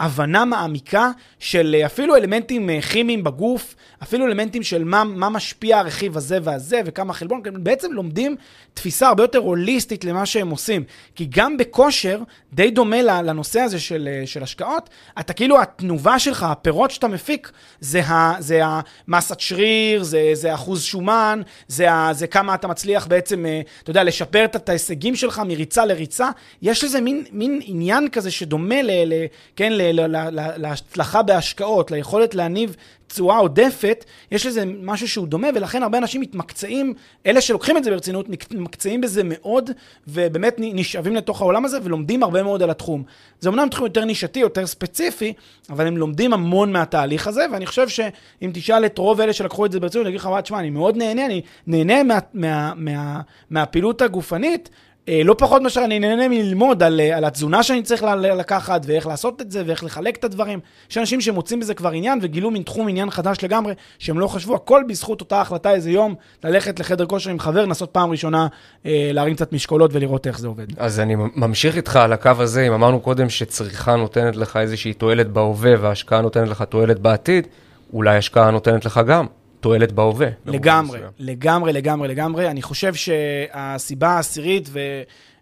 הבנה 0.01 0.45
מעמיקה 0.45 1.11
של 1.39 1.77
אפילו 1.87 2.17
אלמנטים 2.17 2.71
כימיים 2.81 3.25
בגוף, 3.25 3.75
אפילו 4.03 4.27
אלמנטים 4.27 4.63
של 4.63 4.85
מה, 4.85 5.05
מה 5.05 5.29
משפיע 5.29 5.79
הרכיב 5.79 6.17
הזה 6.17 6.39
והזה, 6.43 6.81
וכמה 6.85 7.13
חלבון, 7.13 7.43
בעצם 7.53 7.93
לומדים 7.93 8.37
תפיסה 8.75 9.09
הרבה 9.09 9.25
יותר 9.25 9.39
הוליסטית 9.39 10.05
למה 10.05 10.27
שהם 10.27 10.51
עושים. 10.51 10.85
כי 11.15 11.27
גם 11.31 11.57
בכושר, 11.57 12.23
די 12.53 12.71
דומה 12.71 13.03
לנושא 13.03 13.61
הזה 13.61 13.81
של, 13.81 14.09
של 14.27 14.43
השקעות, 14.43 14.91
אתה 15.21 15.33
כאילו, 15.33 15.63
התנובה 15.63 16.19
שלך, 16.19 16.43
הפירות 16.43 16.91
שאתה 17.03 17.15
מפיק, 17.15 17.51
זה, 17.81 18.01
ה, 18.01 18.35
זה 18.39 18.61
המסת 18.65 19.41
שריר, 19.41 20.03
זה, 20.03 20.31
זה 20.33 20.55
אחוז 20.55 20.83
שומן, 20.83 21.43
זה, 21.69 21.93
ה, 21.93 22.09
זה 22.13 22.27
כמה 22.27 22.55
אתה 22.55 22.69
מצליח 22.69 23.07
בעצם, 23.07 23.47
אה, 23.47 23.61
אתה 23.83 23.91
יודע, 23.91 24.05
לשפר 24.05 24.45
את 24.45 24.69
ההישגים 24.69 25.17
שלך 25.17 25.43
מריצה 25.47 25.85
לריצה. 25.85 26.29
יש 26.63 26.85
לזה 26.85 27.01
מין, 27.01 27.25
מין 27.33 27.61
עניין 27.65 28.09
כזה 28.09 28.31
שדומה 28.31 28.83
ל, 28.83 28.91
ל, 28.91 29.27
כן, 29.57 29.73
ל, 29.73 30.01
ל, 30.01 30.17
ל, 30.17 30.41
להצלחה 30.57 31.23
בהשקעות, 31.23 31.91
ליכולת 31.91 32.35
להניב 32.35 32.77
תשואה 33.13 33.39
עודפת, 33.39 34.05
יש 34.31 34.47
לזה 34.47 34.65
משהו 34.83 35.09
שהוא 35.09 35.27
דומה, 35.27 35.49
ולכן 35.55 35.83
הרבה 35.83 35.99
אנשים 35.99 36.21
מתמקצעים, 36.21 36.95
אלה 37.27 37.41
שלוקחים 37.41 37.77
את 37.77 37.85
זה 37.85 37.91
ברצינות, 37.91 38.29
מתמקצעים 38.29 39.01
בזה 39.01 39.23
מאוד, 39.25 39.71
ובאמת 40.09 40.55
נשאבים 40.59 41.17
לתוך 41.17 41.41
העולם 41.41 41.65
הזה, 41.65 41.79
ולומדים 41.83 42.23
הרבה 42.23 42.43
מאוד 42.43 42.63
על 42.63 42.71
התחום. 42.71 43.03
זה 43.41 43.49
אמנם 43.49 43.69
תחום 43.69 43.85
יותר 43.87 44.05
נישתי, 44.05 44.41
יותר 44.41 44.67
ספציפי, 44.67 45.33
אבל 45.71 45.87
הם 45.87 45.97
לומדים 45.97 46.33
המון 46.33 46.73
מהתהליך 46.73 47.27
הזה, 47.27 47.47
ואני 47.53 47.67
חושב 47.67 47.89
שאם 47.89 48.51
תשאל 48.55 48.87
את 48.87 48.99
רוב 48.99 49.21
אלה 49.21 49.33
שלקחו 49.33 49.67
את 49.67 49.73
זה 49.73 49.81
ברצינות, 49.81 50.07
אני 50.07 50.11
אגיד 50.11 50.21
לך, 50.21 50.29
תשמע, 50.43 50.59
אני 50.59 50.71
מאוד 50.71 50.97
נהנה, 50.97 51.27
אני 51.27 51.43
נהנה 51.67 52.03
מה, 52.03 52.19
מה, 52.35 52.73
מה, 52.77 53.21
מהפעילות 53.51 54.03
הגופנית, 54.03 54.71
לא 55.09 55.35
פחות 55.39 55.63
מאשר 55.63 55.85
אני 55.85 55.99
נהנה 55.99 56.29
מללמוד 56.29 56.83
על, 56.83 57.01
אה, 57.01 57.17
על 57.17 57.25
התזונה 57.25 57.63
שאני 57.63 57.83
צריך 57.83 58.03
לקחת, 58.39 58.83
ואיך 58.87 59.07
לעשות 59.07 59.41
את 59.43 59.51
זה, 59.51 59.63
ואיך 59.67 59.85
לחלק 59.85 60.17
את 60.17 60.25
הדברים. 60.25 60.61
יש 60.91 60.99
אנשים 60.99 61.21
שמוצאים 61.21 61.61
בזה 61.61 61.75
כבר 61.75 61.91
עניין, 61.91 62.19
וגילו 62.23 62.51
מין 62.51 62.63
תחום 62.63 62.89
עניין 62.89 63.11
חדש 63.11 63.39
לגמרי, 63.43 63.75
שהם 63.99 64.19
לא 64.19 64.27
חשבו, 64.27 64.55
הכל 64.55 64.83
בזכות 64.89 65.21
אותה 65.21 65.41
החלטה 65.41 65.75
איזה 65.75 65.91
יום, 65.91 66.15
ללכת 66.45 66.81
לחדר 66.81 67.07
כושר 67.07 67.31
עם 67.31 67.39
חבר, 67.39 67.65
לנסות 67.65 67.91
פעם 67.91 68.11
ראשונה 68.11 68.47
אה, 68.87 69.11
להרים 69.13 69.35
קצת 69.35 69.53
משקולות 69.53 69.91
ולראות 69.95 70.27
איך 70.27 70.39
זה 70.39 70.47
עובד. 70.47 70.67
אז 70.77 71.01
אני 71.01 71.15
ממשיך 71.17 71.77
איתך 71.77 71.97
על 71.97 72.13
הקו 72.13 72.31
הזה, 72.39 72.67
אם 72.67 72.73
אמרנו 72.73 73.01
קודם 73.01 73.29
שצריכה 73.29 73.97
נותנת 73.97 74.37
לך 74.37 74.57
איזושהי 74.57 74.93
תועלת 74.93 75.29
בהווה, 75.29 75.73
והשקעה 75.81 76.21
נותנת 76.21 76.49
לך 76.49 76.63
תועלת 76.63 76.99
בעתיד, 76.99 77.47
אולי 77.93 78.17
השקעה 78.17 78.51
נותנת 78.51 78.85
לך 78.85 79.01
גם. 79.07 79.27
תועלת 79.63 79.93
בהווה. 79.93 80.29
לגמרי, 80.47 81.01
לגמרי, 81.19 81.73
לגמרי, 81.73 82.09
לגמרי. 82.09 82.51
אני 82.51 82.63
חושב 82.63 82.95
שהסיבה 82.95 84.09
העשירית, 84.09 84.69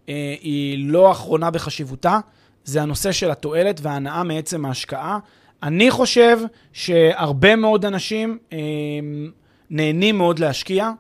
והיא 0.09 0.79
לא 0.89 1.11
אחרונה 1.11 1.51
בחשיבותה, 1.51 2.19
זה 2.65 2.83
הנושא 2.83 3.13
של 3.13 3.31
התועלת 3.31 3.81
וההנאה 3.83 4.23
מעצם 4.23 4.65
ההשקעה. 4.65 5.19
אני 5.63 5.91
חושב 5.91 6.39
שהרבה 6.73 7.57
מאוד 7.57 7.85
אנשים 7.85 8.39
אה, 8.53 8.59
נהנים 9.71 10.19
מאוד 10.19 10.39
להשקיע. 10.39 10.91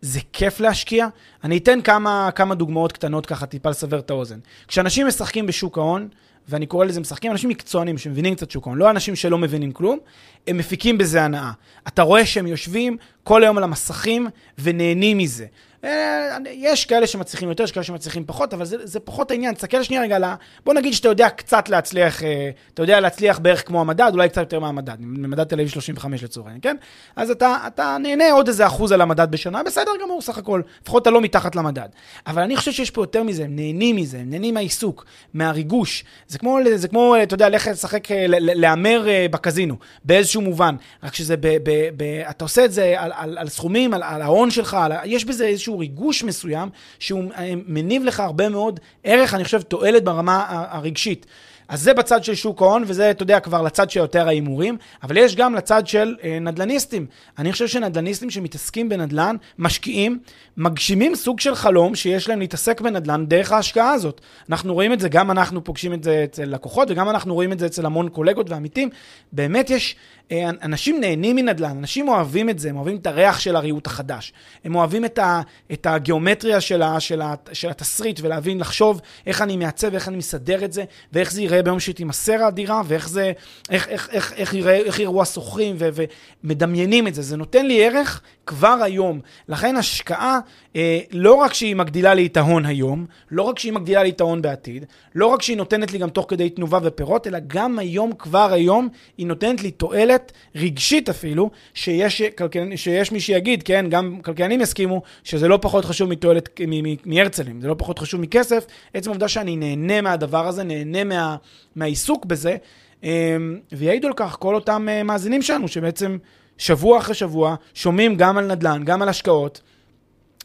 זה 0.00 0.20
כיף 0.32 0.60
להשקיע. 0.60 1.06
אני 1.44 1.58
אתן 1.58 1.80
כמה, 1.80 2.30
כמה 2.34 2.54
דוגמאות 2.54 2.92
קטנות 2.92 3.26
ככה, 3.26 3.46
טיפה 3.46 3.70
לסבר 3.70 3.98
את 3.98 4.10
האוזן. 4.10 4.38
כשאנשים 4.68 5.06
משחקים 5.06 5.46
בשוק 5.46 5.78
ההון, 5.78 6.08
ואני 6.48 6.66
קורא 6.66 6.84
לזה 6.84 7.00
משחקים, 7.00 7.32
אנשים 7.32 7.50
מקצוענים 7.50 7.98
שמבינים 7.98 8.34
קצת 8.34 8.50
שוק 8.50 8.66
ההון, 8.66 8.78
לא 8.78 8.90
אנשים 8.90 9.16
שלא 9.16 9.38
מבינים 9.38 9.72
כלום, 9.72 9.98
הם 10.46 10.56
מפיקים 10.56 10.98
בזה 10.98 11.22
הנאה. 11.22 11.50
אתה 11.88 12.02
רואה 12.02 12.26
שהם 12.26 12.46
יושבים 12.46 12.96
כל 13.24 13.42
היום 13.42 13.58
על 13.58 13.64
המסכים 13.64 14.26
ונהנים 14.58 15.18
מזה. 15.18 15.46
אה, 15.84 16.36
יש 16.52 16.84
כאלה 16.84 17.06
שמצליחים 17.06 17.48
יותר, 17.48 17.64
יש 17.64 17.72
כאלה 17.72 17.84
שמצליחים 17.84 18.24
פחות, 18.26 18.54
אבל 18.54 18.64
זה, 18.64 18.76
זה 18.86 19.00
פחות 19.00 19.30
העניין. 19.30 19.54
תסתכל 19.54 19.82
שנייה 19.82 20.02
רגע. 20.02 20.34
בוא 20.64 20.74
נגיד 20.74 20.92
שאתה 20.92 21.08
יודע 21.08 21.28
קצת 21.30 21.68
להצליח, 21.68 22.22
אה, 22.22 22.50
אתה 22.74 22.82
יודע 22.82 23.00
להצליח 23.00 23.38
בערך 23.38 23.66
כמו 23.66 23.80
המדד, 23.80 24.10
אולי 24.12 24.28
קצת 24.28 24.40
יותר 24.40 24.60
מהמדד, 24.60 24.96
ממדד 25.00 25.44
תל 25.44 25.54
אביב 25.54 25.68
35 25.68 26.22
לצורך 26.22 26.46
כן? 26.62 26.76
אז 27.16 27.30
אתה, 27.30 27.56
אתה 27.66 27.96
נהנה 28.00 28.32
עוד 28.32 28.48
איזה 28.48 28.66
אחוז 28.66 28.92
על 28.92 29.00
המדד 29.00 29.30
בשנה, 29.30 29.62
בסדר 29.62 29.90
גמור, 30.02 30.22
סך 30.22 30.38
הכל. 30.38 30.62
לפחות 30.82 31.02
אתה 31.02 31.10
לא 31.10 31.20
מתחת 31.20 31.56
למדד. 31.56 31.88
אבל 32.26 32.42
אני 32.42 32.56
חושב 32.56 32.72
שיש 32.72 32.90
פה 32.90 33.02
יותר 33.02 33.22
מזה, 33.22 33.44
הם 33.44 33.56
נהנים 33.56 33.96
מזה, 33.96 34.18
הם 34.18 34.30
נהנים 34.30 34.54
מהעיסוק, 34.54 35.04
מהריגוש. 35.34 36.04
זה 36.28 36.38
כמו, 36.38 36.58
זה 36.74 36.88
כמו 36.88 37.16
אתה 37.22 37.34
יודע, 37.34 37.48
ללכת 37.48 37.70
לשחק, 37.70 38.08
להמר 38.38 39.06
בקזינו, 39.30 39.76
באיזשהו 40.04 40.42
מובן. 40.42 40.76
רק 41.02 41.14
שזה, 41.14 41.36
ב, 41.36 41.46
ב, 41.62 41.70
ב, 41.96 42.02
אתה 42.30 42.44
עושה 42.44 42.64
את 42.64 42.72
זה 42.72 42.94
על, 42.96 43.12
על, 43.16 43.38
על 43.38 43.48
סכומים, 43.48 43.94
על, 43.94 44.02
על 44.02 44.22
ההון 44.22 44.50
שלך, 44.50 44.74
על, 44.74 44.92
יש 45.04 45.24
בזה 45.24 45.46
איזשהו... 45.46 45.69
איזשהו 45.70 45.78
ריגוש 45.78 46.24
מסוים, 46.24 46.68
שהוא 46.98 47.32
אה, 47.32 47.52
מניב 47.66 48.04
לך 48.04 48.20
הרבה 48.20 48.48
מאוד 48.48 48.80
ערך, 49.04 49.34
אני 49.34 49.44
חושב, 49.44 49.62
תועלת 49.62 50.04
ברמה 50.04 50.66
הרגשית. 50.70 51.26
אז 51.70 51.82
זה 51.82 51.94
בצד 51.94 52.24
של 52.24 52.34
שוק 52.34 52.62
ההון, 52.62 52.84
וזה, 52.86 53.10
אתה 53.10 53.22
יודע, 53.22 53.40
כבר 53.40 53.62
לצד 53.62 53.90
של 53.90 54.00
יותר 54.00 54.28
ההימורים, 54.28 54.76
אבל 55.02 55.16
יש 55.16 55.36
גם 55.36 55.54
לצד 55.54 55.86
של 55.86 56.16
אה, 56.22 56.38
נדל"ניסטים. 56.40 57.06
אני 57.38 57.52
חושב 57.52 57.68
שנדל"ניסטים 57.68 58.30
שמתעסקים 58.30 58.88
בנדל"ן, 58.88 59.36
משקיעים, 59.58 60.18
מגשימים 60.56 61.14
סוג 61.14 61.40
של 61.40 61.54
חלום 61.54 61.94
שיש 61.94 62.28
להם 62.28 62.40
להתעסק 62.40 62.80
בנדל"ן 62.80 63.26
דרך 63.26 63.52
ההשקעה 63.52 63.92
הזאת. 63.92 64.20
אנחנו 64.48 64.74
רואים 64.74 64.92
את 64.92 65.00
זה, 65.00 65.08
גם 65.08 65.30
אנחנו 65.30 65.64
פוגשים 65.64 65.92
את 65.94 66.04
זה 66.04 66.24
אצל 66.24 66.44
לקוחות, 66.44 66.90
וגם 66.90 67.10
אנחנו 67.10 67.34
רואים 67.34 67.52
את 67.52 67.58
זה 67.58 67.66
אצל 67.66 67.86
המון 67.86 68.08
קולגות 68.08 68.50
ועמיתים. 68.50 68.88
באמת 69.32 69.70
יש, 69.70 69.96
אה, 70.32 70.50
אנשים 70.62 71.00
נהנים 71.00 71.36
מנדל"ן, 71.36 71.70
אנשים 71.70 72.08
אוהבים 72.08 72.50
את 72.50 72.58
זה, 72.58 72.68
הם 72.68 72.76
אוהבים 72.76 72.96
את 72.96 73.06
הריח 73.06 73.40
של 73.40 73.56
הריהוט 73.56 73.86
החדש. 73.86 74.32
הם 74.64 74.74
אוהבים 74.74 75.04
את, 75.04 75.18
ה, 75.18 75.40
את 75.72 75.86
הגיאומטריה 75.86 76.60
של, 76.60 76.82
ה, 76.82 77.00
של, 77.00 77.22
ה, 77.22 77.34
של 77.52 77.70
התסריט, 77.70 78.20
ולהבין, 78.22 78.60
לחשוב 78.60 79.00
איך 79.26 79.42
אני 79.42 79.56
מעצב, 79.56 79.94
איך 79.94 80.08
אני 80.08 80.16
מסדר 80.16 80.64
את 80.64 80.72
זה, 80.72 80.84
ואיך 81.12 81.32
זה 81.32 81.42
ייראה 81.42 81.59
ייראה 81.60 81.72
ביום 81.72 81.80
שתימסר 81.80 82.44
הדירה, 82.44 82.82
ואיך 82.86 83.08
זה, 83.08 83.32
איך, 83.70 83.88
איך, 83.88 84.08
איך, 84.10 84.32
איך, 84.32 84.54
איך 84.66 84.98
יראו 84.98 85.22
השוכרים, 85.22 85.76
ומדמיינים 85.78 87.06
את 87.06 87.14
זה. 87.14 87.22
זה 87.22 87.36
נותן 87.36 87.66
לי 87.66 87.84
ערך 87.84 88.22
כבר 88.50 88.78
היום. 88.82 89.20
לכן 89.48 89.76
השקעה, 89.76 90.38
אה, 90.76 91.00
לא 91.12 91.34
רק 91.34 91.54
שהיא 91.54 91.76
מגדילה 91.76 92.14
לי 92.14 92.26
את 92.26 92.36
ההון 92.36 92.66
היום, 92.66 93.06
לא 93.30 93.42
רק 93.42 93.58
שהיא 93.58 93.72
מגדילה 93.72 94.02
לי 94.02 94.10
את 94.10 94.20
ההון 94.20 94.42
בעתיד, 94.42 94.84
לא 95.14 95.26
רק 95.26 95.42
שהיא 95.42 95.56
נותנת 95.56 95.92
לי 95.92 95.98
גם 95.98 96.10
תוך 96.10 96.26
כדי 96.28 96.50
תנובה 96.50 96.78
ופירות, 96.82 97.26
אלא 97.26 97.38
גם 97.46 97.78
היום, 97.78 98.12
כבר 98.12 98.52
היום, 98.52 98.88
היא 99.18 99.26
נותנת 99.26 99.62
לי 99.62 99.70
תועלת 99.70 100.32
רגשית 100.54 101.08
אפילו, 101.08 101.50
שיש, 101.74 102.22
כלכלנ... 102.22 102.76
שיש 102.76 103.12
מי 103.12 103.20
שיגיד, 103.20 103.62
כן, 103.62 103.86
גם 103.88 104.18
כלכלנים 104.22 104.60
יסכימו, 104.60 105.02
שזה 105.24 105.48
לא 105.48 105.58
פחות 105.62 105.84
חשוב 105.84 106.10
מתועלת 106.10 106.60
מהרצלים, 107.06 107.60
זה 107.60 107.68
לא 107.68 107.74
פחות 107.78 107.98
חשוב 107.98 108.20
מכסף. 108.20 108.66
עצם 108.94 109.10
העובדה 109.10 109.28
שאני 109.28 109.56
נהנה 109.56 110.00
מהדבר 110.00 110.46
הזה, 110.46 110.64
נהנה 110.64 111.04
מה, 111.04 111.36
מהעיסוק 111.76 112.24
בזה, 112.24 112.56
אמ, 113.02 113.58
ויעידו 113.72 114.08
על 114.08 114.14
כך 114.16 114.36
כל 114.38 114.54
אותם 114.54 114.86
אה, 114.90 115.02
מאזינים 115.02 115.42
שלנו, 115.42 115.68
שבעצם 115.68 116.18
שבוע 116.60 116.98
אחרי 116.98 117.14
שבוע 117.14 117.54
שומעים 117.74 118.16
גם 118.16 118.38
על 118.38 118.46
נדל"ן, 118.46 118.82
גם 118.84 119.02
על 119.02 119.08
השקעות. 119.08 119.60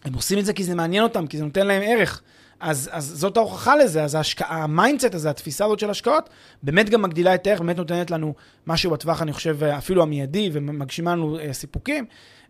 הם 0.06 0.14
עושים 0.14 0.40
את 0.40 0.46
זה 0.46 0.54
כי 0.54 0.64
זה 0.64 0.76
מעניין 0.76 1.04
אותם, 1.04 1.28
כי 1.28 1.38
זה 1.38 1.44
נותן 1.44 1.68
להם 1.68 1.82
ערך. 1.86 2.22
אז, 2.60 2.90
אז 2.92 3.06
זאת 3.06 3.38
ההוכחה 3.38 3.76
לזה, 3.76 4.04
אז 4.04 4.16
ההשקעה, 4.16 4.64
ה 4.64 4.70
mindset 4.70 5.16
הזה, 5.16 5.30
התפיסה 5.30 5.66
הזאת 5.66 5.80
של 5.80 5.90
השקעות, 5.90 6.30
באמת 6.64 6.90
גם 6.90 7.02
מגדילה 7.02 7.36
את 7.36 7.48
הערך, 7.48 7.60
באמת 7.60 7.78
נותנת 7.78 8.12
לנו 8.12 8.34
משהו 8.68 8.92
בטווח, 8.92 9.22
אני 9.22 9.34
חושב, 9.34 9.64
אפילו 9.64 10.04
המיידי, 10.04 10.50
ומגשימה 10.54 11.12
לנו 11.12 11.40
אה, 11.40 11.54
סיפוקים. 11.54 12.06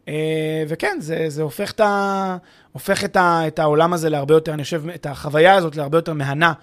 אה, 0.07 0.63
וכן, 0.67 0.97
זה, 0.99 1.25
זה 1.27 1.41
הופך, 1.41 1.71
את, 1.71 1.79
ה, 1.79 2.37
הופך 2.71 3.03
את, 3.03 3.15
ה, 3.15 3.47
את 3.47 3.59
העולם 3.59 3.93
הזה 3.93 4.09
להרבה 4.09 4.33
יותר, 4.33 4.53
אני 4.53 4.63
חושב, 4.63 4.89
את 4.89 5.05
החוויה 5.05 5.55
הזאת 5.55 5.75
להרבה 5.75 5.97
יותר 5.97 6.13
מהנה 6.13 6.53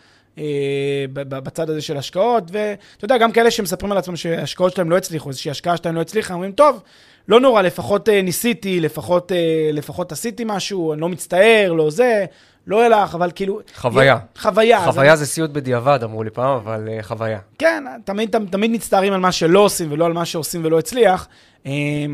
בצד 1.13 1.71
הזה 1.71 1.81
של 1.81 1.97
השקעות, 1.97 2.45
ואתה 2.53 3.05
יודע, 3.05 3.19
גם 3.19 3.33
כאלה 3.33 3.51
שמספרים 3.51 3.93
על 3.93 3.99
עצמם 3.99 4.17
שההשקעות 4.17 4.73
שלהם 4.75 4.91
לא 4.91 4.97
הצליחו, 4.97 5.29
איזושהי 5.29 5.51
השקעה 5.51 5.77
שלהם 5.77 5.95
לא 5.95 6.01
הצליחה, 6.01 6.35
אומרים, 6.35 6.53
טוב, 6.53 6.83
לא 7.29 7.41
נורא, 7.41 7.63
לפחות 7.63 8.09
אה, 8.09 8.23
ניסיתי, 8.23 8.81
לפחות, 8.81 9.33
אה, 9.33 9.71
לפחות 9.73 10.13
עשיתי 10.13 10.43
משהו, 10.47 10.93
אני 10.93 11.01
לא 11.01 11.09
מצטער, 11.09 11.73
לא 11.73 11.91
זה, 11.91 12.25
לא 12.67 12.87
אלך, 12.87 13.15
אבל 13.15 13.31
כאילו... 13.35 13.61
חוויה. 13.75 14.19
חוויה. 14.39 14.85
חוויה 14.85 15.17
זה 15.17 15.27
סיוט 15.27 15.51
בדיעבד, 15.51 16.01
אמרו 16.03 16.23
לי 16.23 16.31
פעם, 16.31 16.57
אבל 16.57 16.89
uh, 16.89 17.03
חוויה. 17.03 17.39
כן, 17.59 17.85
תמיד, 18.05 18.37
תמיד 18.51 18.71
מצטערים 18.71 19.13
על 19.13 19.21
מה 19.21 19.33
שלא 19.33 19.61
עושים 19.61 19.93
ולא 19.93 20.07
על 20.07 20.13
מה 20.13 20.25
שעושים 20.25 20.65
ולא 20.65 20.79
הצליח. 20.79 21.29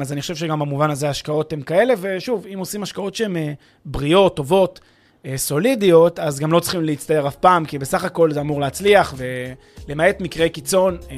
אז 0.01 0.13
אני 0.13 0.21
חושב 0.21 0.35
שגם 0.35 0.59
במובן 0.59 0.91
הזה 0.91 1.09
השקעות 1.09 1.53
הן 1.53 1.63
כאלה, 1.63 1.95
ושוב, 2.01 2.47
אם 2.55 2.59
עושים 2.59 2.83
השקעות 2.83 3.15
שהן 3.15 3.37
בריאות, 3.85 4.37
טובות, 4.37 4.81
אה, 4.83 4.98
סולידיות, 5.37 6.19
אז 6.19 6.39
גם 6.41 6.53
לא 6.53 6.61
צריכים 6.61 6.85
להצטער 6.85 7.29
אף 7.29 7.37
פעם, 7.37 7.65
כי 7.65 7.79
בסך 7.79 8.05
הכל 8.05 8.33
זה 8.33 8.41
אמור 8.41 8.61
להצליח, 8.61 9.15
ולמעט 9.17 10.21
מקרי 10.21 10.51
קיצון, 10.51 10.99
אה, 11.11 11.17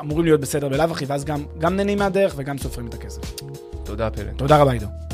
אמורים 0.00 0.24
להיות 0.24 0.40
בסדר 0.40 0.68
בלאו 0.68 0.90
הכי, 0.90 1.04
ואז 1.04 1.24
גם, 1.24 1.44
גם 1.58 1.76
נהנים 1.76 1.98
מהדרך 1.98 2.34
וגם 2.36 2.58
סופרים 2.58 2.86
את 2.86 2.94
הכסף. 2.94 3.20
תודה, 3.84 4.10
פלא. 4.10 4.32
תודה 4.36 4.56
רבה, 4.58 4.72
עידו. 4.72 5.11